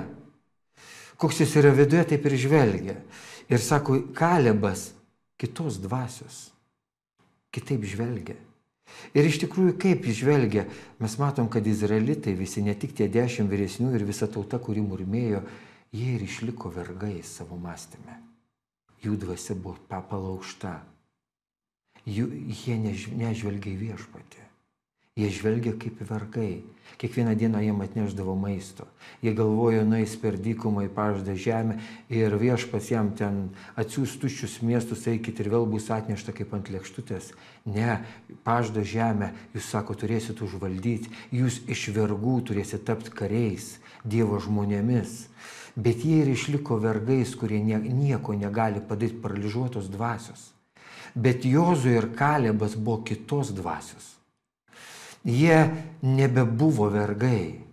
Koks 1.17 1.41
jis 1.41 1.55
yra 1.57 1.71
viduje, 1.73 2.03
taip 2.11 2.27
ir 2.29 2.35
žvelgia. 2.37 2.97
Ir 3.49 3.61
sako, 3.61 4.01
Kalebas 4.13 4.91
kitos 5.41 5.79
dvasios. 5.81 6.51
Kitaip 7.53 7.85
žvelgia. 7.87 8.37
Ir 9.17 9.25
iš 9.25 9.39
tikrųjų, 9.41 9.73
kaip 9.81 10.05
jis 10.05 10.19
žvelgia, 10.21 10.65
mes 11.01 11.15
matom, 11.17 11.49
kad 11.51 11.65
izraelitai 11.67 12.35
visi, 12.37 12.61
ne 12.61 12.75
tik 12.77 12.93
tie 12.95 13.07
dešimt 13.11 13.49
vyresnių 13.49 13.95
ir 13.97 14.05
visa 14.07 14.27
tauta, 14.31 14.59
kuri 14.61 14.83
murmėjo, 14.85 15.41
jie 15.95 16.15
ir 16.15 16.25
išliko 16.25 16.69
vergais 16.75 17.31
savo 17.39 17.57
mąstymę. 17.59 18.19
Jų 19.03 19.17
dvasia 19.25 19.57
buvo 19.57 19.77
papalaušta. 19.89 20.77
Jų, 22.05 22.29
jie 22.53 22.77
nežvelgia 22.77 23.73
į 23.73 23.79
viešpatį. 23.81 24.44
Jie 25.15 25.29
žvelgia 25.31 25.71
kaip 25.79 26.01
vergai. 26.03 26.65
Kiekvieną 26.99 27.35
dieną 27.39 27.59
jiem 27.63 27.81
atneždavo 27.81 28.33
maisto. 28.35 28.83
Jie 29.23 29.31
galvojo, 29.31 29.85
nueis 29.87 30.11
per 30.19 30.35
dykumą 30.35 30.81
į 30.83 30.89
paždą 30.91 31.37
žemę 31.39 31.77
ir 32.11 32.33
viešpas 32.35 32.89
jam 32.91 33.13
ten 33.15 33.37
atsiūs 33.79 34.17
tuščius 34.19 34.57
miestus, 34.59 35.05
eikit 35.07 35.39
ir 35.39 35.47
vėl 35.53 35.63
bus 35.71 35.87
atnešta 35.87 36.35
kaip 36.35 36.51
ant 36.57 36.67
lėkštutės. 36.67 37.29
Ne, 37.63 38.01
paždą 38.43 38.83
žemę, 38.83 39.29
jūs 39.55 39.69
sako, 39.71 39.95
turėsit 40.01 40.41
užvaldyti, 40.43 41.13
jūs 41.31 41.61
iš 41.63 41.85
vergų 41.95 42.35
turėsit 42.51 42.83
tapti 42.83 43.15
kariais, 43.15 43.77
Dievo 44.03 44.41
žmonėmis. 44.43 45.29
Bet 45.79 46.03
jie 46.03 46.25
ir 46.25 46.33
išliko 46.33 46.75
vergais, 46.83 47.31
kurie 47.39 47.63
nieko 47.63 48.35
negali 48.35 48.83
padaryti 48.83 49.23
paralyžiuotos 49.23 49.87
dvasios. 49.95 50.51
Bet 51.15 51.47
Jozu 51.47 51.95
ir 51.95 52.11
Kalebas 52.19 52.75
buvo 52.75 52.99
kitos 53.07 53.55
dvasios. 53.55 54.11
Jie 55.25 55.57
nebebuvo 56.05 56.91
vergai, 56.93 57.65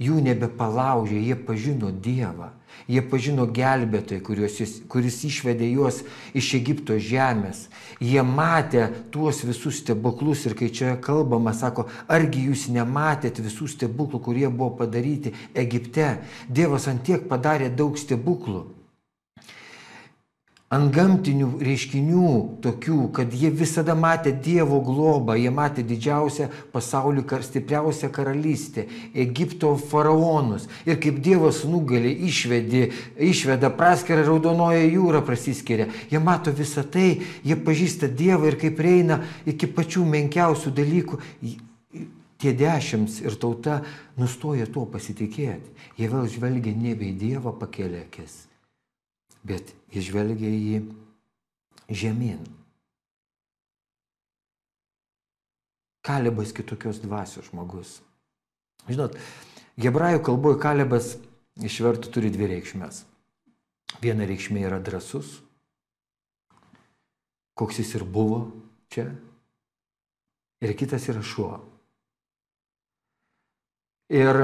jų 0.00 0.16
nebepalaužė, 0.24 1.20
jie 1.22 1.36
pažino 1.36 1.92
Dievą, 1.92 2.48
jie 2.90 3.02
pažino 3.06 3.44
gelbėtojai, 3.46 4.22
kuris, 4.26 4.58
kuris 4.90 5.20
išvedė 5.28 5.68
juos 5.70 6.00
iš 6.34 6.48
Egipto 6.58 6.96
žemės. 6.98 7.68
Jie 8.02 8.24
matė 8.26 8.88
tuos 9.14 9.44
visus 9.46 9.78
stebuklus 9.84 10.46
ir 10.48 10.56
kai 10.58 10.72
čia 10.74 10.96
kalbama, 11.04 11.54
sako, 11.54 11.86
argi 12.10 12.48
jūs 12.48 12.66
nematėt 12.74 13.38
visų 13.44 13.70
stebuklų, 13.76 14.22
kurie 14.26 14.48
buvo 14.48 14.72
padaryti 14.82 15.36
Egipte. 15.54 16.16
Dievas 16.48 16.88
antiek 16.90 17.28
padarė 17.30 17.70
daug 17.70 18.00
stebuklų 18.00 18.66
ant 20.70 20.92
gamtinių 20.94 21.48
reiškinių 21.66 22.32
tokių, 22.62 22.98
kad 23.14 23.32
jie 23.34 23.48
visada 23.50 23.96
matė 23.98 24.30
Dievo 24.30 24.78
globą, 24.86 25.34
jie 25.34 25.50
matė 25.50 25.82
didžiausią 25.82 26.46
pasaulio 26.70 27.24
stipriausią 27.42 28.10
karalystę, 28.14 28.84
Egipto 29.14 29.72
faraonus. 29.76 30.68
Ir 30.86 31.00
kaip 31.02 31.18
Dievas 31.24 31.64
nugalė, 31.66 32.12
išvedė, 32.28 32.84
išveda 33.18 33.72
praskerą 33.74 34.22
raudonoją 34.28 34.84
jūrą 34.86 35.24
prasiskiria. 35.26 35.88
Jie 36.10 36.20
mato 36.22 36.54
visą 36.54 36.84
tai, 36.86 37.18
jie 37.42 37.56
pažįsta 37.58 38.06
Dievą 38.06 38.52
ir 38.52 38.58
kaip 38.60 38.78
eina 38.78 39.18
iki 39.50 39.66
pačių 39.66 40.04
menkiausių 40.06 40.70
dalykų. 40.70 41.18
Tie 42.40 42.52
dešimt 42.56 43.18
ir 43.26 43.34
tauta 43.42 43.80
nustoja 44.16 44.70
tuo 44.70 44.86
pasitikėti. 44.86 45.74
Jie 45.98 46.08
vėl 46.14 46.30
žvelgia 46.30 46.78
nebe 46.78 47.10
į 47.10 47.18
Dievą 47.18 47.52
pakelėkės 47.58 48.46
bet 49.46 49.72
jis 49.92 50.08
žvelgia 50.10 50.50
į 50.50 50.80
žemyn. 51.90 52.42
Kalebas 56.06 56.54
kitokios 56.56 57.00
dvasios 57.02 57.50
žmogus. 57.50 57.98
Žinot, 58.88 59.18
hebrajų 59.80 60.22
kalboje 60.24 60.60
kalebas 60.62 61.14
išvertų 61.60 62.12
turi 62.14 62.30
dvi 62.32 62.48
reikšmės. 62.54 63.04
Viena 64.00 64.24
reikšmė 64.28 64.62
yra 64.64 64.78
drasus, 64.80 65.40
koks 67.58 67.82
jis 67.82 67.92
ir 67.98 68.06
buvo 68.08 68.46
čia, 68.92 69.10
ir 70.64 70.72
kitas 70.78 71.04
yra 71.12 71.20
šuo. 71.26 71.58
Ir 74.10 74.38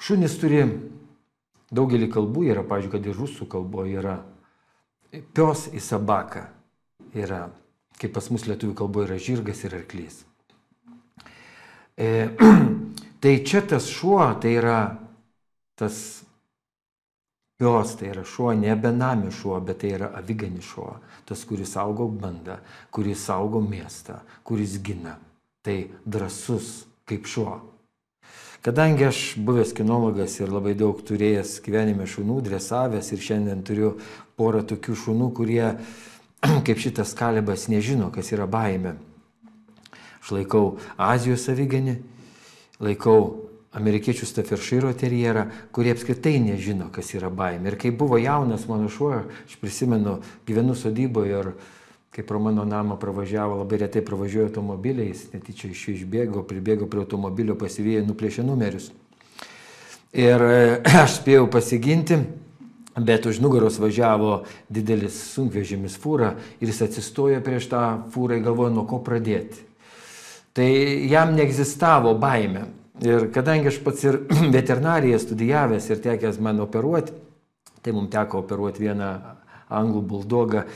šunis 0.00 0.38
turi 0.40 0.62
Daugelį 1.74 2.08
kalbų 2.12 2.46
yra, 2.48 2.64
pažiūrėjau, 2.64 2.94
kad 2.94 3.08
ir 3.10 3.18
rusų 3.18 3.48
kalboje 3.52 3.98
yra 4.00 4.14
pios 5.36 5.66
į 5.72 5.82
sabaką, 5.84 6.46
yra, 7.16 7.48
kaip 8.00 8.14
pas 8.16 8.30
mus 8.32 8.46
lietuvių 8.48 8.76
kalboje 8.78 9.10
yra 9.10 9.18
žirgas 9.20 9.64
ir 9.66 9.76
arklys. 9.76 10.22
E, 11.98 12.30
tai 13.22 13.34
čia 13.44 13.64
tas 13.68 13.88
šuo, 13.92 14.22
tai 14.40 14.54
yra 14.56 14.78
tas 15.78 16.24
pios, 17.58 17.96
tai 17.98 18.12
yra 18.14 18.24
šuo, 18.24 18.52
ne 18.54 18.76
benami 18.78 19.32
šuo, 19.34 19.58
bet 19.60 19.82
tai 19.82 19.92
yra 19.96 20.12
aviganis 20.16 20.68
šuo, 20.72 20.92
tas, 21.26 21.42
kuris 21.44 21.74
saugo 21.74 22.06
bandą, 22.08 22.60
kuris 22.94 23.24
saugo 23.28 23.60
miestą, 23.60 24.20
kuris 24.46 24.78
gina. 24.82 25.18
Tai 25.62 25.78
drasus 26.06 26.86
kaip 27.08 27.26
šuo. 27.26 27.58
Kadangi 28.62 29.06
aš 29.06 29.18
buvęs 29.38 29.70
kinologas 29.76 30.34
ir 30.40 30.50
labai 30.50 30.74
daug 30.74 30.98
turėjęs 31.06 31.60
gyvenime 31.62 32.08
šunų, 32.10 32.40
dresavęs 32.42 33.12
ir 33.14 33.22
šiandien 33.22 33.60
turiu 33.62 33.92
porą 34.38 34.64
tokių 34.66 34.96
šunų, 34.98 35.28
kurie, 35.36 35.62
kaip 36.66 36.82
šitas 36.82 37.14
kalibas, 37.18 37.68
nežino, 37.70 38.10
kas 38.14 38.32
yra 38.34 38.48
baime. 38.50 38.96
Aš 40.18 40.34
laikau 40.34 40.64
Azijos 40.98 41.46
aviganį, 41.52 42.00
laikau 42.82 43.20
amerikiečių 43.78 44.26
Staffordshire 44.26 44.90
terjerą, 44.98 45.46
kurie 45.70 45.94
apskritai 45.94 46.38
nežino, 46.42 46.90
kas 46.90 47.14
yra 47.14 47.30
baimė. 47.30 47.72
Ir 47.72 47.78
kai 47.80 47.92
buvo 47.94 48.18
jaunas 48.18 48.66
mano 48.66 48.90
šuo, 48.90 49.12
aš 49.46 49.58
prisimenu, 49.62 50.18
gyvenu 50.48 50.74
sodyboje 50.74 51.44
ir 51.44 51.52
kai 52.18 52.26
pro 52.26 52.40
mano 52.42 52.64
namą 52.66 52.96
pravažiavo, 52.98 53.60
labai 53.60 53.78
retai 53.78 54.00
pravažiuoja 54.02 54.48
automobiliais, 54.48 55.28
netyčia 55.30 55.68
iš 55.70 55.84
išbėgo, 55.92 56.42
pribėgo 56.50 56.88
prie 56.90 57.04
automobilio, 57.04 57.54
pasivėjo, 57.54 58.00
nuplėšė 58.08 58.42
numerius. 58.42 58.88
Ir 60.18 60.42
e, 60.42 60.56
aš 61.04 61.20
spėjau 61.20 61.44
pasiginti, 61.46 62.18
bet 62.98 63.28
už 63.30 63.38
nugaros 63.38 63.78
važiavo 63.78 64.40
didelis 64.66 65.20
sunkvežimis 65.36 65.94
fūra 66.02 66.32
ir 66.58 66.72
jis 66.72 66.82
atsistojo 66.88 67.38
prieš 67.46 67.70
tą 67.70 67.84
fūrą 68.10 68.40
ir 68.40 68.44
galvojo, 68.48 68.74
nuo 68.74 68.86
ko 68.90 68.98
pradėti. 69.06 69.62
Tai 70.58 70.68
jam 71.06 71.38
neegzistavo 71.38 72.18
baime. 72.18 72.66
Ir 72.98 73.30
kadangi 73.30 73.70
aš 73.70 73.78
pats 73.86 74.02
ir 74.10 74.24
veterinariją 74.58 75.22
studijavęs 75.22 75.86
ir 75.94 76.02
tekęs 76.02 76.42
man 76.42 76.66
operuoti, 76.66 77.14
tai 77.78 77.94
mums 77.94 78.10
teko 78.10 78.42
operuoti 78.42 78.88
vieną 78.88 79.16
anglų 79.70 80.02
buldogą 80.16 80.66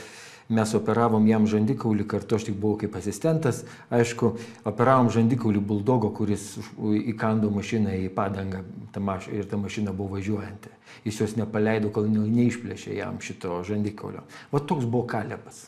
mes 0.48 0.74
operavom 0.74 1.26
jam 1.28 1.46
žandikaulį, 1.46 2.06
kartu 2.08 2.36
aš 2.36 2.48
tik 2.48 2.56
buvau 2.58 2.78
kaip 2.80 2.96
asistentas, 2.98 3.62
aišku, 3.92 4.32
operavom 4.68 5.10
žandikaulį 5.12 5.62
buldogo, 5.62 6.10
kuris 6.14 6.56
įkando 7.12 7.50
mašiną 7.54 7.94
į 8.06 8.08
padangą 8.14 8.62
maš, 8.98 9.28
ir 9.28 9.46
ta 9.48 9.60
mašina 9.60 9.92
buvo 9.92 10.16
važiuojanti. 10.16 10.72
Jis 11.06 11.20
jos 11.22 11.36
nepaleido, 11.38 11.92
kol 11.94 12.08
neišplėšė 12.10 12.96
jam 12.98 13.20
šito 13.20 13.62
žandikaulio. 13.66 14.24
Va 14.52 14.60
toks 14.60 14.86
buvo 14.86 15.06
kalebas, 15.10 15.66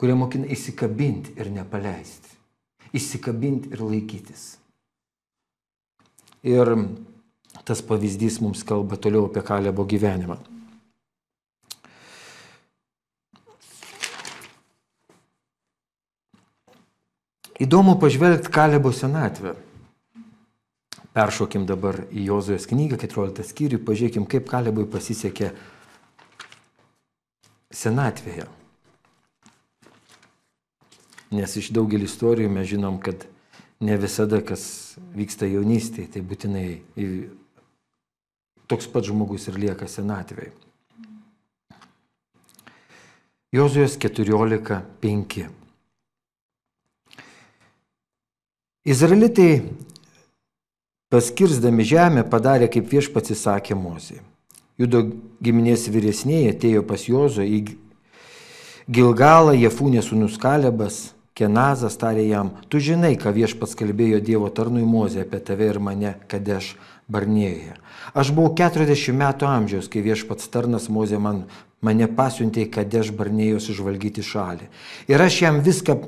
kurie 0.00 0.16
mokina 0.16 0.48
įsikabinti 0.50 1.36
ir 1.40 1.52
nepaleisti. 1.54 2.38
Įsikabinti 2.96 3.70
ir 3.70 3.84
laikytis. 3.86 4.46
Ir 6.42 6.72
tas 7.68 7.82
pavyzdys 7.84 8.40
mums 8.42 8.64
kalba 8.66 8.96
toliau 8.96 9.28
apie 9.28 9.44
kalebo 9.46 9.84
gyvenimą. 9.84 10.40
Įdomu 17.60 17.98
pažvelgti 18.00 18.48
Kalebo 18.48 18.88
senatvę. 18.92 19.52
Peršokim 21.12 21.66
dabar 21.68 22.06
į 22.08 22.22
Jozujos 22.30 22.64
knygą, 22.70 22.96
14 23.02 23.44
skyrių, 23.44 23.82
pažiūrėkim, 23.84 24.24
kaip 24.24 24.46
Kalebui 24.48 24.86
pasisekė 24.88 25.50
senatvėje. 27.68 28.46
Nes 31.36 31.58
iš 31.60 31.68
daugelį 31.76 32.08
istorijų 32.08 32.48
mes 32.56 32.70
žinom, 32.72 32.96
kad 33.02 33.28
ne 33.84 34.00
visada, 34.00 34.40
kas 34.40 34.96
vyksta 35.12 35.44
jaunystėje, 35.50 36.14
tai 36.16 36.24
būtinai 36.24 36.66
toks 38.72 38.88
pats 38.88 39.12
žmogus 39.12 39.50
ir 39.52 39.60
lieka 39.60 39.84
senatvėje. 39.84 40.56
Jozujos 43.52 44.00
14.5. 44.00 45.59
Izraelitai 48.84 49.60
paskirzdami 51.12 51.84
žemę 51.84 52.24
padarė, 52.32 52.70
kaip 52.72 52.86
viešpats 52.88 53.34
įsakė 53.34 53.76
Mozė. 53.76 54.22
Judo 54.80 55.02
giminės 55.44 55.84
vyresnėje 55.92 56.54
atėjo 56.54 56.84
pas 56.88 57.02
Jozo 57.04 57.44
į 57.44 57.74
Gilgalą, 58.88 59.52
Jefūnės 59.52 60.08
sūnus 60.08 60.38
Kalebas, 60.40 61.10
Kenazas 61.36 61.98
tarė 62.00 62.24
jam, 62.24 62.54
tu 62.72 62.80
žinai, 62.80 63.12
ką 63.20 63.34
viešpats 63.36 63.76
kalbėjo 63.76 64.22
Dievo 64.24 64.48
tarnui 64.48 64.86
Mozė 64.88 65.26
apie 65.26 65.42
tave 65.44 65.68
ir 65.68 65.80
mane, 65.80 66.14
kad 66.28 66.48
aš 66.48 66.72
Barnėjoje. 67.10 67.76
Aš 68.16 68.32
buvau 68.32 68.54
40 68.56 69.12
metų 69.20 69.48
amžiaus, 69.48 69.90
kai 69.92 70.00
viešpats 70.04 70.48
tarnas 70.48 70.88
Mozė 70.88 71.20
man, 71.20 71.44
mane 71.84 72.08
pasiuntė, 72.08 72.64
kad 72.72 72.96
aš 72.96 73.12
Barnėjos 73.12 73.68
išvalgyti 73.74 74.24
šalį. 74.24 74.72
Ir 75.12 75.20
aš 75.20 75.42
jam 75.44 75.60
viską 75.64 75.98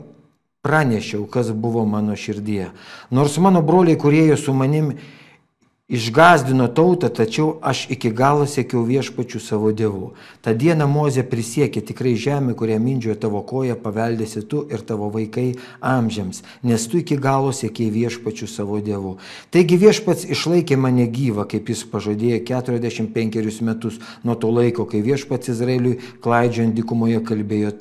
pranešiau, 0.62 1.27
kas 1.27 1.51
buvo 1.51 1.85
mano 1.87 2.14
širdie. 2.16 2.70
Nors 3.11 3.38
mano 3.38 3.62
broliai, 3.62 3.98
kurie 3.98 4.27
jo 4.27 4.37
su 4.37 4.55
manim 4.55 4.94
Išgazdino 5.92 6.70
tautą, 6.72 7.11
tačiau 7.12 7.59
aš 7.68 7.83
iki 7.92 8.09
galo 8.16 8.46
sėkiau 8.48 8.81
viešpačių 8.87 9.40
savo 9.44 9.72
dievų. 9.77 10.12
Ta 10.40 10.55
diena 10.57 10.87
Mozė 10.88 11.20
prisiekė 11.29 11.83
tikrai 11.85 12.14
žemė, 12.16 12.55
kurią 12.57 12.79
mindžiojo 12.81 13.16
tavo 13.20 13.42
koja, 13.44 13.75
paveldėsi 13.77 14.40
tu 14.48 14.62
ir 14.72 14.81
tavo 14.88 15.11
vaikai 15.12 15.59
amžiams, 15.85 16.40
nes 16.64 16.87
tu 16.88 17.03
iki 17.03 17.18
galo 17.20 17.51
sėkiai 17.53 17.90
viešpačių 17.92 18.48
savo 18.48 18.79
dievų. 18.81 19.18
Taigi 19.53 19.77
viešpats 19.83 20.25
išlaikė 20.33 20.79
mane 20.81 21.05
gyvą, 21.12 21.44
kaip 21.51 21.68
jis 21.75 21.83
pažadėjo 21.92 22.40
45 22.48 23.61
metus 23.66 24.01
nuo 24.25 24.38
to 24.38 24.55
laiko, 24.55 24.87
kai 24.88 25.03
viešpats 25.05 25.53
Izraeliui 25.53 25.98
klaidžiant 26.25 26.72
dikumoje 26.79 27.20
kalbėjo 27.20 27.75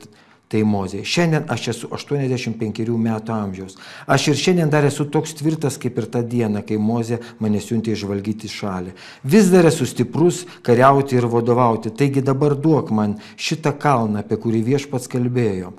tai 0.51 0.63
Mozė. 0.67 1.01
Šiandien 1.07 1.47
aš 1.51 1.69
esu 1.73 1.89
85 1.95 2.97
metų 2.99 3.33
amžiaus. 3.35 3.77
Aš 4.11 4.31
ir 4.33 4.41
šiandien 4.41 4.71
dar 4.73 4.85
esu 4.87 5.05
toks 5.07 5.35
tvirtas 5.39 5.79
kaip 5.81 5.99
ir 6.01 6.09
tą 6.11 6.23
dieną, 6.27 6.65
kai 6.67 6.79
Mozė 6.81 7.21
mane 7.39 7.61
siuntė 7.63 7.95
išvalgyti 7.95 8.51
šalį. 8.51 8.91
Vis 9.23 9.51
dar 9.53 9.69
esu 9.71 9.87
stiprus 9.87 10.43
kariauti 10.67 11.15
ir 11.19 11.29
vadovauti. 11.31 11.93
Taigi 11.95 12.23
dabar 12.25 12.57
duok 12.59 12.91
man 12.91 13.15
šitą 13.39 13.73
kalną, 13.79 14.25
apie 14.25 14.39
kurį 14.41 14.65
viešpats 14.73 15.09
kalbėjo. 15.11 15.71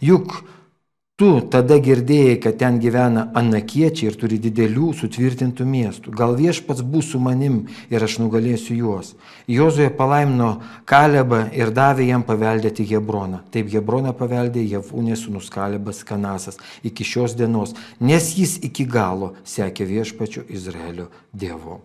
Juk 0.00 0.38
Tu 1.20 1.26
tada 1.52 1.76
girdėjai, 1.84 2.38
kad 2.40 2.54
ten 2.56 2.78
gyvena 2.80 3.26
anakiečiai 3.36 4.08
ir 4.08 4.14
turi 4.16 4.38
didelių 4.40 4.86
sutvirtintų 4.96 5.66
miestų. 5.68 6.14
Gal 6.16 6.32
viešpats 6.38 6.80
bus 6.80 7.10
su 7.12 7.20
manim 7.20 7.58
ir 7.92 8.06
aš 8.06 8.14
nugalėsiu 8.22 8.78
juos. 8.78 9.10
Jozoje 9.44 9.90
palaimino 9.98 10.62
Kalebą 10.88 11.42
ir 11.52 11.74
davė 11.76 12.06
jam 12.08 12.24
paveldėti 12.24 12.88
Hebroną. 12.88 13.42
Taip 13.52 13.68
Hebroną 13.68 14.14
paveldė 14.16 14.64
Jevūnės 14.64 15.26
sūnus 15.26 15.52
Kalebas 15.52 16.00
Kanasas 16.08 16.56
iki 16.80 17.04
šios 17.04 17.36
dienos, 17.36 17.76
nes 18.00 18.32
jis 18.40 18.56
iki 18.64 18.88
galo 18.88 19.34
sekė 19.44 19.84
viešpačiu 19.92 20.48
Izraelio 20.48 21.10
Dievu. 21.36 21.82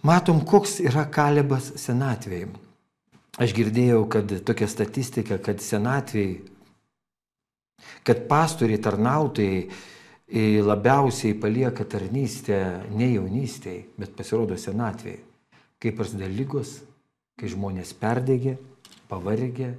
Matom, 0.00 0.40
koks 0.48 0.78
yra 0.80 1.04
Kalebas 1.12 1.74
senatvėjai. 1.84 2.54
Aš 3.36 3.52
girdėjau, 3.52 4.06
kad 4.08 4.38
tokia 4.48 4.64
statistika, 4.64 5.36
kad 5.36 5.60
senatvėjai 5.60 6.55
kad 8.06 8.26
pastoriai, 8.28 8.80
tarnautojai 8.82 9.60
e, 9.62 10.62
labiausiai 10.62 11.34
palieka 11.40 11.86
tarnystę 11.88 12.60
ne 12.94 13.10
jaunystėje, 13.14 13.86
bet 13.98 14.14
pasirodo 14.18 14.58
senatvėje. 14.58 15.22
Kaip 15.82 15.98
prasideda 15.98 16.30
lygos, 16.32 16.78
kai 17.36 17.50
žmonės 17.52 17.92
perdegė, 18.00 18.56
pavargė 19.10 19.74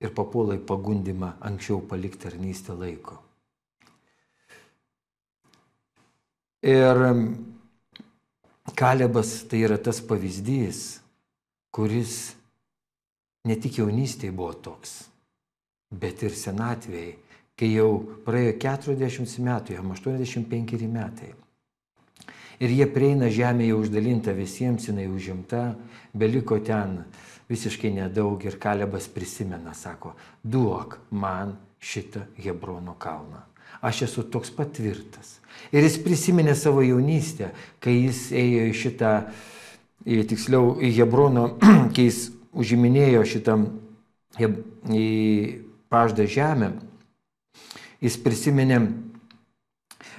ir 0.00 0.14
papuola 0.16 0.56
į 0.56 0.64
pagundimą 0.68 1.36
anksčiau 1.44 1.82
palikti 1.88 2.26
tarnystę 2.26 2.76
laiko. 2.76 3.20
Ir 6.66 7.02
Kalebas 8.76 9.44
tai 9.46 9.60
yra 9.62 9.76
tas 9.78 10.00
pavyzdys, 10.02 10.98
kuris 11.70 12.34
ne 13.46 13.54
tik 13.62 13.78
jaunystėje 13.78 14.34
buvo 14.34 14.56
toks, 14.58 14.96
bet 15.94 16.24
ir 16.26 16.34
senatvėje 16.34 17.14
kai 17.56 17.72
jau 17.72 17.90
praėjo 18.26 18.56
40 18.60 19.40
metų, 19.44 19.76
jam 19.78 19.92
85 19.94 20.88
metai. 20.92 21.32
Ir 22.60 22.72
jie 22.72 22.86
prieina 22.88 23.28
žemė 23.32 23.68
jau 23.68 23.80
uždalinta 23.82 24.32
visiems, 24.36 24.88
jinai 24.88 25.08
užimta, 25.12 25.74
beliko 26.16 26.56
ten 26.64 27.02
visiškai 27.50 27.92
nedaug 27.96 28.40
ir 28.44 28.56
Kalebas 28.60 29.08
prisimena, 29.12 29.74
sako, 29.76 30.14
duok 30.42 30.98
man 31.10 31.56
šitą 31.80 32.24
Hebrono 32.40 32.96
kalną. 32.98 33.44
Aš 33.84 34.06
esu 34.06 34.24
toks 34.32 34.50
patvirtas. 34.56 35.36
Ir 35.72 35.84
jis 35.84 35.98
prisiminė 36.00 36.56
savo 36.56 36.80
jaunystę, 36.84 37.50
kai 37.80 37.98
jis 38.06 38.30
ėjo 38.32 38.64
į 38.70 38.74
šitą, 38.76 39.12
tiksliau, 40.04 40.74
į 40.80 40.94
Hebrono, 40.96 41.50
kai 41.94 42.08
jis 42.08 42.30
užiminėjo 42.56 43.24
šitą 43.28 43.58
į 44.40 45.06
paždą 45.92 46.24
žemę 46.28 46.72
Jis 48.02 48.18
prisiminė, 48.20 48.80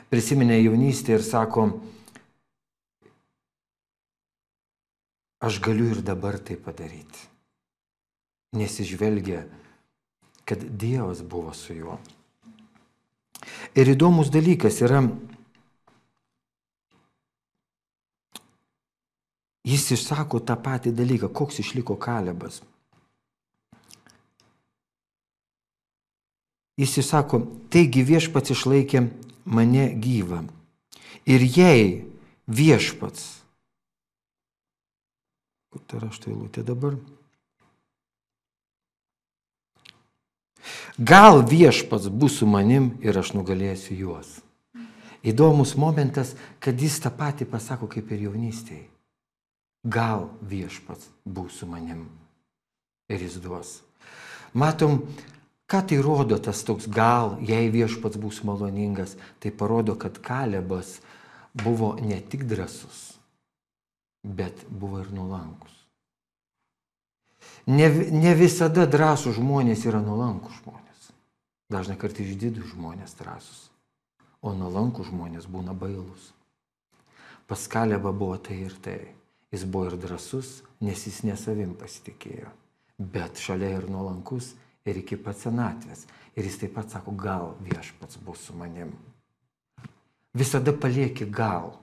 prisiminė 0.09 0.57
jaunystę 0.59 1.13
ir 1.17 1.23
sako, 1.25 1.67
aš 5.43 5.59
galiu 5.61 5.91
ir 5.93 6.01
dabar 6.05 6.39
tai 6.41 6.57
padaryti. 6.57 7.27
Nesižvelgia, 8.57 9.43
kad 10.47 10.63
Dievas 10.63 11.21
buvo 11.21 11.53
su 11.53 11.75
juo. 11.75 11.99
Ir 13.77 13.91
įdomus 13.91 14.31
dalykas 14.33 14.79
yra, 14.81 15.03
jis 19.67 19.85
išsako 19.93 20.41
tą 20.47 20.55
patį 20.63 20.95
dalyką, 20.97 21.29
koks 21.29 21.61
išliko 21.61 21.99
Kalebas. 22.01 22.63
Jis 26.77 26.99
įsako, 27.01 27.41
taigi 27.73 28.03
viešpats 28.05 28.53
išlaikė 28.53 29.07
mane 29.49 29.89
gyvą. 29.97 30.43
Ir 31.27 31.43
jei 31.43 31.87
viešpats, 32.47 33.23
kur 35.73 35.81
tai 35.89 36.01
rašto 36.03 36.29
eilutė 36.31 36.63
dabar? 36.67 36.99
Gal 40.97 41.43
viešpats 41.45 42.09
bus 42.09 42.39
su 42.39 42.47
manim 42.49 42.91
ir 43.05 43.17
aš 43.17 43.33
nugalėsiu 43.37 43.97
juos. 43.97 44.37
Įdomus 45.27 45.75
momentas, 45.77 46.35
kad 46.61 46.77
jis 46.77 46.99
tą 47.03 47.11
patį 47.13 47.49
pasako 47.49 47.89
kaip 47.91 48.09
ir 48.13 48.27
jaunystėje. 48.27 48.85
Gal 49.87 50.29
viešpats 50.41 51.09
bus 51.25 51.59
su 51.59 51.67
manim 51.69 52.07
ir 53.09 53.21
jis 53.21 53.37
duos. 53.41 53.81
Matom, 54.53 55.03
Ką 55.67 55.81
tai 55.83 55.97
rodo 55.99 56.37
tas 56.39 56.63
toks 56.63 56.87
gal, 56.87 57.35
jei 57.43 57.67
viešpats 57.67 58.15
bus 58.15 58.39
maloningas, 58.47 59.17
tai 59.43 59.51
parodo, 59.51 59.97
kad 59.99 60.15
Kalebas 60.23 61.01
buvo 61.51 61.97
ne 61.99 62.21
tik 62.23 62.45
drasus, 62.47 63.17
bet 64.23 64.63
buvo 64.69 65.01
ir 65.03 65.11
nuolankus. 65.11 65.73
Ne, 67.67 67.89
ne 67.91 68.31
visada 68.39 68.85
drąsų 68.87 69.33
žmonės 69.35 69.83
yra 69.89 69.99
nuolankų 69.99 70.53
žmonės. 70.61 71.09
Dažnai 71.67 71.97
kartai 71.99 72.23
išdidų 72.23 72.63
žmonės 72.71 73.17
drąsus, 73.19 73.65
o 74.39 74.53
nuolankų 74.55 75.03
žmonės 75.09 75.49
būna 75.51 75.75
bailus. 75.75 76.31
Pas 77.47 77.67
Kalebą 77.67 78.13
buvo 78.15 78.37
tai 78.39 78.61
ir 78.69 78.77
tai. 78.83 79.01
Jis 79.51 79.67
buvo 79.67 79.91
ir 79.91 79.97
drasus, 79.99 80.61
nes 80.83 81.03
jis 81.07 81.21
ne 81.27 81.35
savim 81.39 81.75
pasitikėjo, 81.79 82.49
bet 82.99 83.39
šalia 83.39 83.73
ir 83.77 83.85
nuolankus 83.91 84.53
ir 84.87 85.01
iki 85.03 85.17
pat 85.21 85.39
senatvės. 85.39 86.05
Ir 86.37 86.45
jis 86.45 86.59
taip 86.61 86.75
pat 86.77 86.93
sako, 86.93 87.15
gal 87.17 87.55
viešpats 87.65 88.19
bus 88.21 88.45
su 88.45 88.53
manim. 88.53 88.93
Visada 90.37 90.73
palieki 90.73 91.25
gal. 91.25 91.73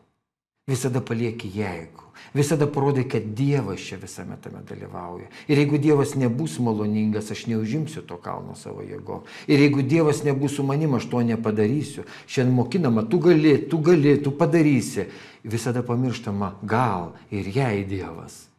Visada 0.67 1.01
palieki 1.01 1.51
jeigu. 1.53 2.07
Visada 2.33 2.67
parodai, 2.67 3.05
kad 3.09 3.25
Dievas 3.37 3.83
čia 3.85 3.99
visame 4.01 4.39
tame 4.41 4.63
dalyvauja. 4.65 5.27
Ir 5.49 5.59
jeigu 5.61 5.79
Dievas 5.79 6.15
nebus 6.17 6.57
maloningas, 6.59 7.29
aš 7.31 7.45
neužimsiu 7.51 8.05
to 8.09 8.17
kalno 8.23 8.55
savo 8.57 8.81
jėgo. 8.81 9.25
Ir 9.51 9.61
jeigu 9.61 9.83
Dievas 9.85 10.23
nebus 10.25 10.57
su 10.57 10.65
manim, 10.65 10.95
aš 10.97 11.11
to 11.11 11.21
nepadarysiu. 11.21 12.07
Šiandien 12.27 12.57
mokinama, 12.57 13.05
tu 13.11 13.21
gali, 13.21 13.59
tu 13.69 13.83
gali, 13.85 14.17
tu 14.23 14.33
padarysi. 14.39 15.11
Visada 15.45 15.83
pamirštama, 15.85 16.55
gal 16.63 17.13
ir 17.31 17.51
jai 17.53 17.85
Dievas. 17.85 18.54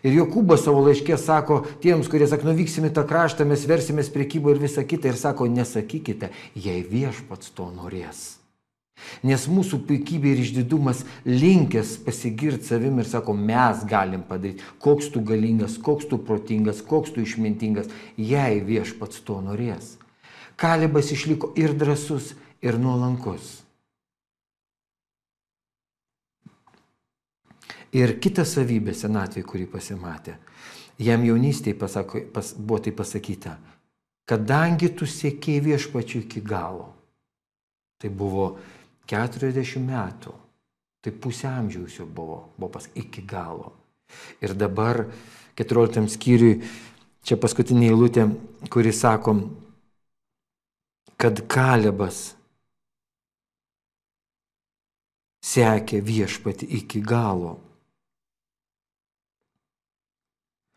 Ir 0.00 0.16
Jokūbas 0.16 0.64
savo 0.64 0.80
laiškė 0.86 1.16
sako 1.20 1.60
tiems, 1.82 2.08
kurie 2.08 2.28
sako, 2.28 2.48
nuvyksim 2.48 2.88
į 2.88 2.94
tą 2.96 3.04
kraštą, 3.08 3.44
mes 3.48 3.66
versimės 3.68 4.08
priekybą 4.12 4.54
ir 4.54 4.62
visą 4.62 4.84
kitą. 4.88 5.12
Ir 5.12 5.18
sako, 5.20 5.48
nesakykite, 5.52 6.30
jei 6.56 6.80
viešpats 6.88 7.52
to 7.56 7.68
norės. 7.74 8.40
Nes 9.24 9.46
mūsų 9.48 9.80
puikybė 9.88 10.34
ir 10.34 10.42
išdidumas 10.42 11.02
linkęs 11.28 11.96
pasigirti 12.04 12.68
savim 12.68 13.00
ir 13.00 13.08
sako, 13.08 13.34
mes 13.36 13.84
galim 13.88 14.24
padaryti, 14.28 14.64
koks 14.80 15.08
tu 15.12 15.22
galingas, 15.24 15.78
koks 15.80 16.08
tu 16.10 16.20
protingas, 16.20 16.82
koks 16.84 17.14
tu 17.14 17.24
išmintingas, 17.24 17.88
jei 18.16 18.60
viešpats 18.64 19.24
to 19.24 19.40
norės. 19.44 19.96
Kalibas 20.60 21.08
išliko 21.12 21.54
ir 21.56 21.72
drasus, 21.76 22.34
ir 22.60 22.76
nuolankus. 22.80 23.59
Ir 27.96 28.18
kita 28.22 28.44
savybė 28.46 28.94
senatvė, 28.94 29.42
kurį 29.42 29.66
pasimatė. 29.72 30.36
Jam 31.00 31.24
jaunystėje 31.26 31.78
pasako, 31.80 32.20
pas, 32.34 32.52
buvo 32.54 32.78
tai 32.84 32.92
pasakyta, 32.94 33.56
kadangi 34.28 34.92
tu 34.94 35.08
siekiai 35.08 35.62
viešpačių 35.64 36.22
iki 36.26 36.42
galo. 36.44 36.90
Tai 38.00 38.10
buvo 38.14 38.52
40 39.10 39.82
metų. 39.84 40.36
Tai 41.00 41.12
pusę 41.16 41.48
amžiaus 41.48 41.96
jau 41.96 42.06
buvo, 42.06 42.50
buvo 42.58 42.70
pas 42.76 42.86
iki 42.94 43.24
galo. 43.24 43.72
Ir 44.44 44.52
dabar 44.54 45.06
14 45.56 46.10
skyriui, 46.12 46.60
čia 47.24 47.38
paskutinė 47.40 47.88
eilutė, 47.88 48.26
kuri 48.72 48.92
sako, 48.92 49.36
kad 51.20 51.40
Kalebas 51.48 52.34
sekė 55.44 56.00
viešpati 56.04 56.68
iki 56.80 57.00
galo. 57.00 57.58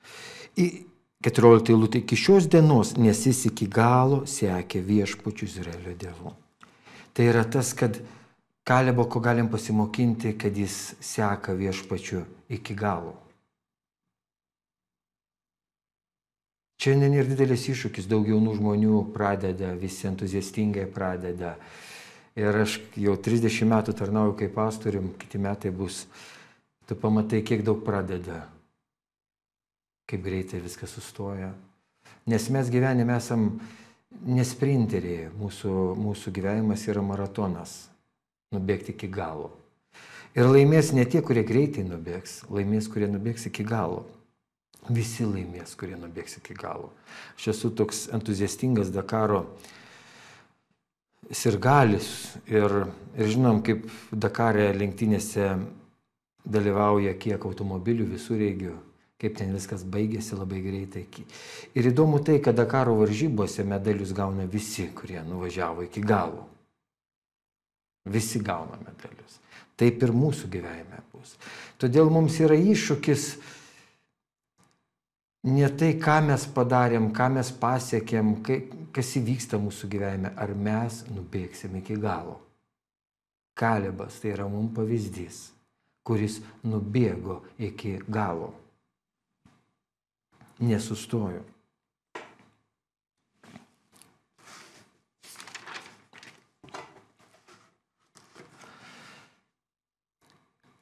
Į 0.03 0.42
14 0.55 1.73
eilutė 1.73 2.03
iki 2.03 2.17
šios 2.19 2.49
dienos, 2.51 2.95
nes 2.97 3.25
jis 3.25 3.45
iki 3.49 3.67
galo 3.71 4.23
sekė 4.29 4.83
viešpačių 4.85 5.47
Izraelio 5.49 5.95
dievu. 5.97 6.33
Tai 7.13 7.29
yra 7.29 7.43
tas, 7.45 7.73
kad 7.77 8.01
Kalebo, 8.63 9.03
ko 9.11 9.19
galim 9.19 9.49
pasimokinti, 9.51 10.37
kad 10.39 10.55
jis 10.57 10.95
seka 11.03 11.51
viešpačiu 11.51 12.21
iki 12.47 12.75
galo. 12.79 13.17
Šiandien 16.79 17.17
ir 17.17 17.27
didelis 17.27 17.65
iššūkis, 17.71 18.07
daug 18.11 18.27
jaunų 18.27 18.55
žmonių 18.59 19.01
pradeda, 19.15 19.73
visi 19.79 20.07
entuziastingai 20.07 20.85
pradeda. 20.91 21.57
Ir 22.39 22.55
aš 22.63 22.79
jau 22.99 23.17
30 23.19 23.67
metų 23.67 23.95
tarnauju 23.99 24.37
kaip 24.39 24.55
pastorium, 24.55 25.11
kiti 25.19 25.39
metai 25.43 25.71
bus. 25.75 26.05
Tu 26.87 26.95
pamatai, 26.99 27.43
kiek 27.43 27.63
daug 27.67 27.83
pradeda, 27.83 28.45
kaip 30.09 30.23
greitai 30.25 30.61
viskas 30.63 30.93
sustoja. 30.95 31.53
Nes 32.29 32.47
mes 32.53 32.69
gyvenime 32.71 33.15
esam 33.17 33.49
nesprinteriai, 34.27 35.29
mūsų, 35.39 35.73
mūsų 35.99 36.33
gyvenimas 36.35 36.85
yra 36.87 37.03
maratonas 37.03 37.75
nubėgti 38.53 38.93
iki 38.93 39.09
galo. 39.11 39.51
Ir 40.33 40.49
laimės 40.49 40.91
ne 40.97 41.05
tie, 41.05 41.21
kurie 41.25 41.43
greitai 41.45 41.83
nubėgs, 41.85 42.41
laimės, 42.49 42.89
kurie 42.89 43.09
nubėgs 43.09 43.47
iki 43.49 43.65
galo. 43.67 44.03
Visi 44.89 45.25
laimės, 45.27 45.75
kurie 45.79 45.95
nubėgs 45.95 46.39
iki 46.39 46.55
galo. 46.57 46.89
Aš 47.37 47.53
esu 47.53 47.71
toks 47.71 48.07
entuziastingas 48.13 48.91
Dakaro 48.93 49.45
sirgalis 51.31 52.35
ir, 52.49 52.83
ir 53.15 53.29
žinom, 53.31 53.61
kaip 53.63 53.85
Dakarė 54.11 54.71
lenktynėse 54.75 55.53
dalyvauja 56.43 57.13
kiek 57.15 57.45
automobilių 57.47 58.09
visų 58.15 58.39
reigių, 58.41 58.73
kaip 59.23 59.37
ten 59.39 59.53
viskas 59.55 59.85
baigėsi 59.87 60.35
labai 60.35 60.59
greitai. 60.65 61.05
Ir 61.79 61.87
įdomu 61.93 62.19
tai, 62.25 62.41
kad 62.43 62.57
Dakaro 62.59 62.97
varžybose 62.99 63.63
medalius 63.63 64.11
gauna 64.15 64.43
visi, 64.51 64.89
kurie 64.91 65.21
nuvažiavo 65.23 65.85
iki 65.87 66.03
galo. 66.03 66.43
Visi 68.03 68.41
gauna 68.43 68.75
medalius. 68.83 69.39
Taip 69.79 70.03
ir 70.03 70.11
mūsų 70.11 70.49
gyvenime 70.51 70.99
bus. 71.13 71.37
Todėl 71.79 72.11
mums 72.11 72.35
yra 72.43 72.57
iššūkis 72.59 73.27
ne 75.55 75.69
tai, 75.79 75.93
ką 75.99 76.19
mes 76.27 76.43
padarėm, 76.55 77.09
ką 77.15 77.29
mes 77.37 77.51
pasiekėm, 77.63 78.33
kas 78.93 79.13
įvyksta 79.19 79.59
mūsų 79.59 79.89
gyvenime, 79.95 80.33
ar 80.35 80.51
mes 80.51 81.05
nubėgsim 81.11 81.79
iki 81.79 81.95
galo. 81.99 82.41
Kalebas 83.55 84.19
tai 84.19 84.33
yra 84.33 84.49
mums 84.49 84.73
pavyzdys, 84.75 85.39
kuris 86.03 86.41
nubėgo 86.67 87.39
iki 87.61 88.01
galo. 88.09 88.51
Nesustojo. 90.59 91.41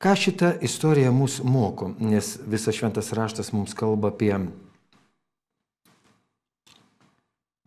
Ką 0.01 0.15
šita 0.17 0.55
istorija 0.65 1.11
mus 1.11 1.43
moko, 1.43 1.91
nes 1.99 2.39
visas 2.49 2.73
šventas 2.75 3.11
raštas 3.13 3.51
mums 3.53 3.75
kalba 3.77 4.09
apie 4.09 4.33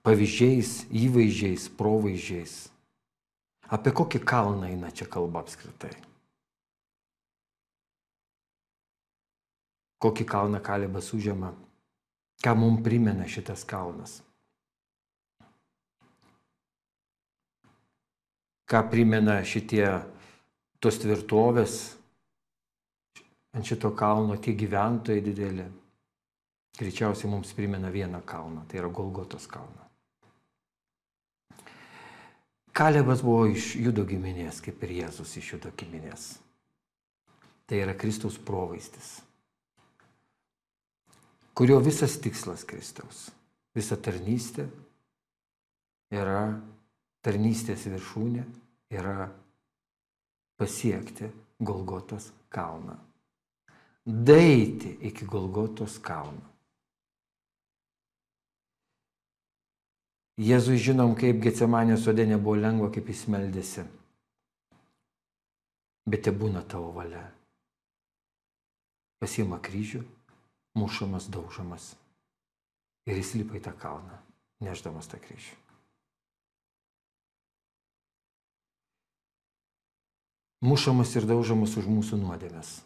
pavyzdžiais, 0.02 0.72
įvaizdžiais, 0.90 1.68
provaizdžiais. 1.78 2.56
Apie 3.70 3.94
kokį 3.94 4.20
kalną 4.26 4.66
eina 4.66 4.90
čia 4.90 5.06
kalba 5.06 5.44
apskritai. 5.44 5.94
Kokį 10.02 10.26
kalną 10.28 10.60
kalibas 10.60 11.14
užima, 11.16 11.54
ką 12.44 12.52
mums 12.61 12.83
primena 12.85 13.24
šitas 13.28 13.64
kalnas. 13.64 14.18
Ką 18.68 18.80
primena 18.90 19.38
šitie 19.44 19.87
tos 20.80 21.00
tvirtovės, 21.00 21.78
ant 23.57 23.64
šito 23.64 23.92
kalno 23.96 24.37
tie 24.37 24.52
gyventojai 24.59 25.24
dideli, 25.24 25.64
greičiausiai 26.76 27.30
mums 27.30 27.54
primena 27.57 27.92
vieną 27.92 28.20
kalną, 28.26 28.66
tai 28.68 28.83
yra 28.83 28.90
Golgotos 28.92 29.46
kalną. 29.48 29.85
Kalebas 32.74 33.22
buvo 33.22 33.46
iš 33.46 33.76
judo 33.78 34.02
giminės, 34.09 34.59
kaip 34.61 34.83
ir 34.83 34.96
Jėzus 34.98 35.37
iš 35.38 35.52
judo 35.52 35.70
giminės. 35.78 36.33
Tai 37.70 37.78
yra 37.78 37.94
Kristaus 37.96 38.35
provaistis, 38.37 39.20
kurio 41.54 41.78
visas 41.82 42.18
tikslas 42.20 42.66
Kristaus, 42.68 43.28
visa 43.74 43.96
tarnystė 43.96 44.66
yra 46.14 46.44
tarnystės 47.24 47.86
viršūnė, 47.88 48.44
yra 48.94 49.30
pasiekti 50.60 51.30
Golgotos 51.64 52.30
kalną 52.52 52.98
daeiti 54.04 54.98
iki 55.00 55.24
Golgotos 55.24 55.98
kalno. 55.98 56.52
Jėzui 60.34 60.80
žinom, 60.82 61.14
kaip 61.14 61.38
Getsemanė 61.44 61.96
sodė 61.96 62.26
nebuvo 62.26 62.56
lengva, 62.58 62.90
kaip 62.90 63.06
jis 63.08 63.22
meldėsi. 63.30 63.84
Bet 66.10 66.24
te 66.26 66.32
būna 66.34 66.64
tavo 66.68 66.90
valia. 66.92 67.22
Pasima 69.22 69.60
kryžių, 69.62 70.02
mušamas, 70.78 71.28
daužamas. 71.30 71.94
Ir 73.04 73.20
jis 73.20 73.34
lipa 73.37 73.58
į 73.58 73.64
tą 73.66 73.74
kalną, 73.76 74.16
neždamas 74.64 75.10
tą 75.10 75.20
kryžių. 75.20 75.60
Mušamas 80.64 81.12
ir 81.18 81.26
daužamas 81.28 81.76
už 81.76 81.90
mūsų 81.92 82.16
nuodėmės 82.22 82.78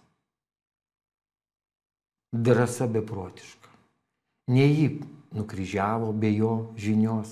drąsa 2.32 2.88
beprotiška. 2.90 3.70
Ne 4.52 4.66
jį 4.66 4.88
nukryžiavo 5.36 6.12
be 6.12 6.30
jo 6.32 6.52
žinios, 6.76 7.30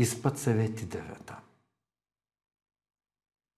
jis 0.00 0.14
pats 0.20 0.48
save 0.48 0.66
atidavė 0.70 1.18
tam. 1.28 1.49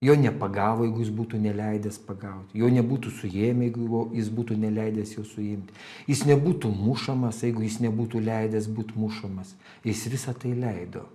Jo 0.03 0.17
nepagavo, 0.19 0.83
jeigu 0.83 0.99
jis 0.99 1.11
būtų 1.15 1.39
neleidęs 1.39 2.01
pagauti. 2.03 2.59
Jo 2.59 2.67
nebūtų 2.73 3.11
suėmę, 3.21 3.69
jeigu 3.69 4.03
jis 4.17 4.29
būtų 4.35 4.57
neleidęs 4.59 5.15
jo 5.15 5.23
suimti. 5.23 5.75
Jis 6.11 6.25
nebūtų 6.27 6.71
mušamas, 6.75 7.39
jeigu 7.45 7.63
jis 7.63 7.79
nebūtų 7.85 8.19
leidęs 8.25 8.67
būti 8.67 8.99
mušamas. 8.99 9.55
Jis 9.87 10.03
visą 10.11 10.35
tai 10.35 10.51
leido 10.59 11.05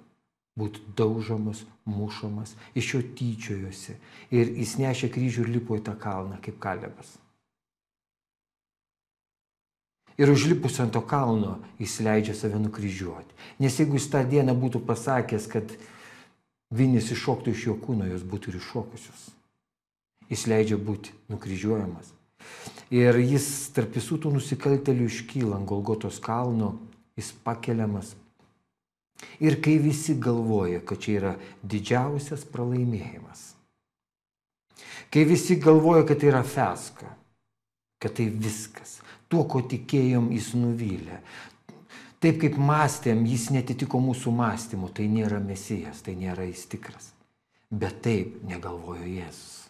būti 0.58 0.82
daužomas, 0.98 1.62
mušomas, 1.86 2.56
iš 2.74 2.94
jo 2.94 3.00
tyčiojosi. 3.20 3.94
Ir 4.34 4.50
jis 4.58 4.76
nešė 4.80 5.12
kryžių 5.14 5.44
ir 5.44 5.52
lipo 5.58 5.76
į 5.78 5.84
tą 5.86 5.94
kalną 6.00 6.40
kaip 6.42 6.58
kalebas. 6.62 7.16
Ir 10.18 10.32
užlipus 10.32 10.80
ant 10.82 10.96
to 10.96 11.04
kalno 11.06 11.60
jis 11.78 12.00
leidžia 12.02 12.34
save 12.34 12.58
nukryžiuoti. 12.58 13.36
Nes 13.62 13.76
jeigu 13.78 14.00
jis 14.00 14.08
tą 14.10 14.24
dieną 14.26 14.56
būtų 14.58 14.82
pasakęs, 14.88 15.46
kad 15.52 15.76
vinis 16.70 17.10
iššoktų 17.14 17.54
iš 17.54 17.66
jo 17.70 17.76
kūno, 17.80 18.06
jos 18.08 18.24
būtų 18.26 18.52
ir 18.52 18.60
iššokusios. 18.60 19.26
Jis 20.28 20.46
leidžia 20.50 20.76
būti 20.76 21.14
nukryžiuojamas. 21.32 22.12
Ir 22.92 23.18
jis 23.20 23.46
tarp 23.76 23.96
visų 23.96 24.20
tų 24.22 24.32
nusikaltelių 24.36 25.08
iškyla 25.08 25.58
ant 25.58 25.68
Golgotos 25.68 26.20
kalno, 26.24 26.76
jis 27.16 27.32
pakeliamas. 27.44 28.14
Ir 29.42 29.58
kai 29.62 29.76
visi 29.82 30.14
galvoja, 30.14 30.80
kad 30.86 31.00
čia 31.02 31.14
yra 31.18 31.32
didžiausias 31.66 32.44
pralaimėjimas, 32.52 33.40
kai 35.10 35.24
visi 35.26 35.58
galvoja, 35.58 36.04
kad 36.06 36.20
tai 36.22 36.30
yra 36.30 36.44
feska, 36.46 37.10
kad 37.98 38.14
tai 38.14 38.28
viskas, 38.30 39.00
tuo, 39.26 39.42
ko 39.50 39.64
tikėjom, 39.66 40.30
jis 40.36 40.52
nuvylė. 40.54 41.18
Taip 42.18 42.40
kaip 42.42 42.56
mąstėm, 42.58 43.22
jis 43.30 43.48
netitiko 43.54 44.00
mūsų 44.02 44.32
mąstymų, 44.34 44.90
tai 44.94 45.06
nėra 45.10 45.38
mesijas, 45.42 46.02
tai 46.02 46.16
nėra 46.18 46.48
jis 46.48 46.64
tikras. 46.70 47.12
Bet 47.70 48.00
taip 48.02 48.40
negalvojo 48.48 49.06
Jėzus. 49.06 49.68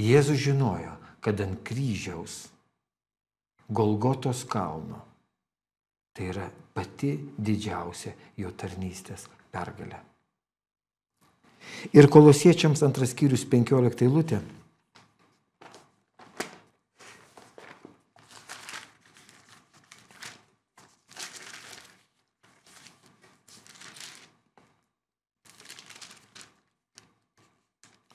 Jėzus 0.00 0.40
žinojo, 0.40 0.94
kad 1.20 1.40
ant 1.44 1.60
kryžiaus 1.66 2.46
Golgotos 3.74 4.44
kalno 4.44 5.00
tai 6.14 6.28
yra 6.30 6.46
pati 6.74 7.16
didžiausia 7.36 8.12
jo 8.38 8.50
tarnystės 8.54 9.26
pergalė. 9.50 9.98
Ir 11.96 12.06
kolosiečiams 12.12 12.84
antras 12.86 13.14
skyrius 13.14 13.42
15 13.50 14.04
eilutė. 14.06 14.38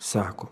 Sako, 0.09 0.47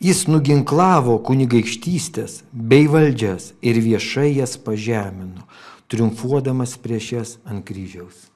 Jis 0.00 0.24
nuginklavo 0.30 1.18
kunigaikštystės 1.26 2.38
bei 2.52 2.86
valdžias 2.88 3.50
ir 3.60 3.76
viešai 3.84 4.30
jas 4.38 4.56
pažemino, 4.56 5.44
triumfuodamas 5.92 6.78
prieš 6.80 7.10
jas 7.12 7.34
ant 7.44 7.60
kryžiaus. 7.68 8.30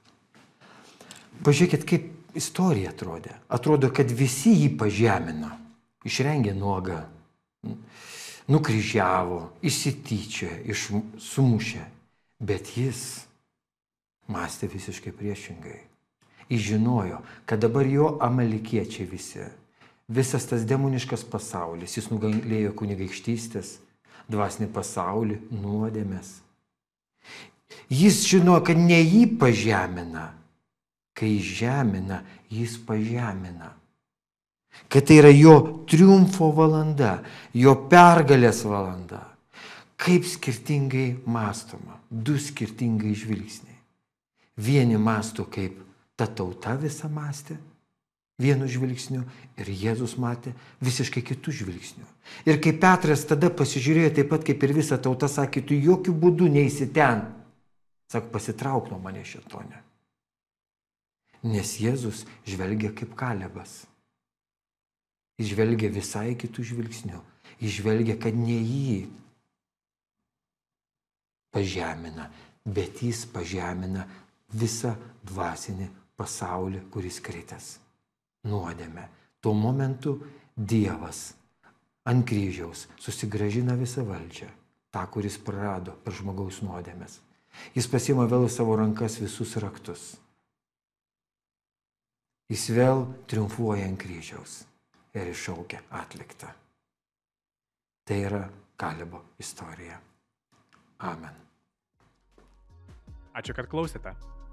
Pažiūrėkit, 1.47 1.89
kaip 1.89 2.37
istorija 2.37 2.93
atrodė. 2.93 3.33
Atrodo, 3.49 3.89
kad 3.89 4.13
visi 4.13 4.53
jį 4.53 4.71
pažemino, 4.77 5.55
išrengė 6.05 6.53
nuogą, 6.57 7.01
nukryžiavo, 8.53 9.43
įsityčiojo, 9.65 10.63
iš, 10.69 10.89
sumušė. 11.33 11.85
Bet 12.37 12.77
jis 12.77 13.05
mąstė 14.29 14.69
visiškai 14.69 15.17
priešingai. 15.17 15.79
Jis 16.53 16.67
žinojo, 16.75 17.25
kad 17.49 17.65
dabar 17.65 17.89
jo 17.89 18.19
amalikiečiai 18.21 19.09
visi 19.09 19.47
visas 20.09 20.47
tas 20.47 20.65
demoniškas 20.67 21.25
pasaulis, 21.31 21.97
jis 21.99 22.11
nugalėjo 22.13 22.73
kunigaikštystės, 22.79 23.77
dvasinį 24.31 24.69
pasaulį, 24.75 25.41
nuodėmės. 25.55 26.41
Jis 27.91 28.23
žino, 28.27 28.59
kad 28.67 28.79
ne 28.79 28.99
jį 29.03 29.25
pažemina, 29.39 30.31
kai 31.17 31.37
žemina, 31.43 32.23
jis 32.51 32.77
pažemina. 32.87 33.73
Kad 34.93 35.07
tai 35.09 35.21
yra 35.23 35.31
jo 35.33 35.87
triumfo 35.89 36.51
valanda, 36.55 37.21
jo 37.57 37.73
pergalės 37.91 38.61
valanda. 38.67 39.23
Kaip 39.97 40.27
skirtingai 40.29 41.23
mąstoma, 41.25 41.97
du 42.11 42.37
skirtingai 42.37 43.15
žvilgsniai. 43.17 43.79
Vieni 44.61 44.99
masto 45.01 45.47
kaip 45.49 45.79
ta 46.17 46.27
tauta 46.29 46.75
visą 46.81 47.09
mąstė, 47.13 47.57
vienu 48.41 48.69
žvilgsniu 48.69 49.25
ir 49.57 49.71
Jėzus 49.71 50.17
matė 50.21 50.53
visiškai 50.85 51.23
kitų 51.25 51.55
žvilgsnių. 51.63 52.05
Ir 52.49 52.61
kai 52.61 52.75
Petras 52.77 53.25
tada 53.29 53.49
pasižiūrėjo 53.49 54.13
taip 54.19 54.31
pat 54.33 54.45
kaip 54.45 54.63
ir 54.63 54.75
visa 54.77 54.99
tauta, 55.01 55.29
sakė, 55.29 55.65
tu 55.65 55.77
jokių 55.77 56.13
būdų 56.13 56.51
neįsi 56.59 56.91
ten. 56.93 57.25
Sak, 58.13 58.29
pasitrauk 58.31 58.91
nuo 58.93 59.01
mane 59.03 59.25
šitone. 59.27 59.81
Nes 61.47 61.77
Jėzus 61.81 62.25
žvelgia 62.47 62.93
kaip 62.95 63.17
kalebas. 63.19 63.85
Jis 65.41 65.53
žvelgia 65.53 65.91
visai 65.93 66.37
kitų 66.39 66.65
žvilgsnių. 66.73 67.21
Jis 67.61 67.79
žvelgia, 67.81 68.17
kad 68.21 68.37
ne 68.37 68.57
jį 68.57 68.99
pažemina, 71.57 72.29
bet 72.65 73.01
jis 73.05 73.25
pažemina 73.33 74.05
visą 74.53 74.95
dvasinį 75.25 75.89
pasaulį, 76.17 76.85
kuris 76.93 77.21
kritęs 77.25 77.75
nuodėmę. 78.47 79.09
Tuo 79.41 79.55
momentu 79.55 80.17
Dievas 80.57 81.35
ant 82.07 82.25
kryžiaus 82.27 82.87
susigražina 83.03 83.75
visą 83.77 84.05
valdžią, 84.07 84.49
tą, 84.95 85.03
kuris 85.13 85.39
prarado 85.43 85.97
per 86.05 86.15
žmogaus 86.17 86.63
nuodėmės. 86.65 87.19
Jis 87.77 87.89
pasima 87.91 88.27
vėl 88.31 88.49
savo 88.53 88.77
rankas 88.79 89.19
visus 89.21 89.57
raktus. 89.63 90.15
Jis 92.53 92.69
vėl 92.71 93.03
triumfuoja 93.27 93.89
ant 93.89 93.99
kryžiaus 93.99 94.61
ir 95.17 95.33
iššaukia 95.33 95.83
atliktą. 96.03 96.53
Tai 98.07 98.21
yra 98.29 98.45
Kalebo 98.77 99.23
istorija. 99.43 99.99
Amen. 101.09 101.35
Ačiū, 103.37 103.57
kad 103.57 103.69
klausėte. 103.73 104.15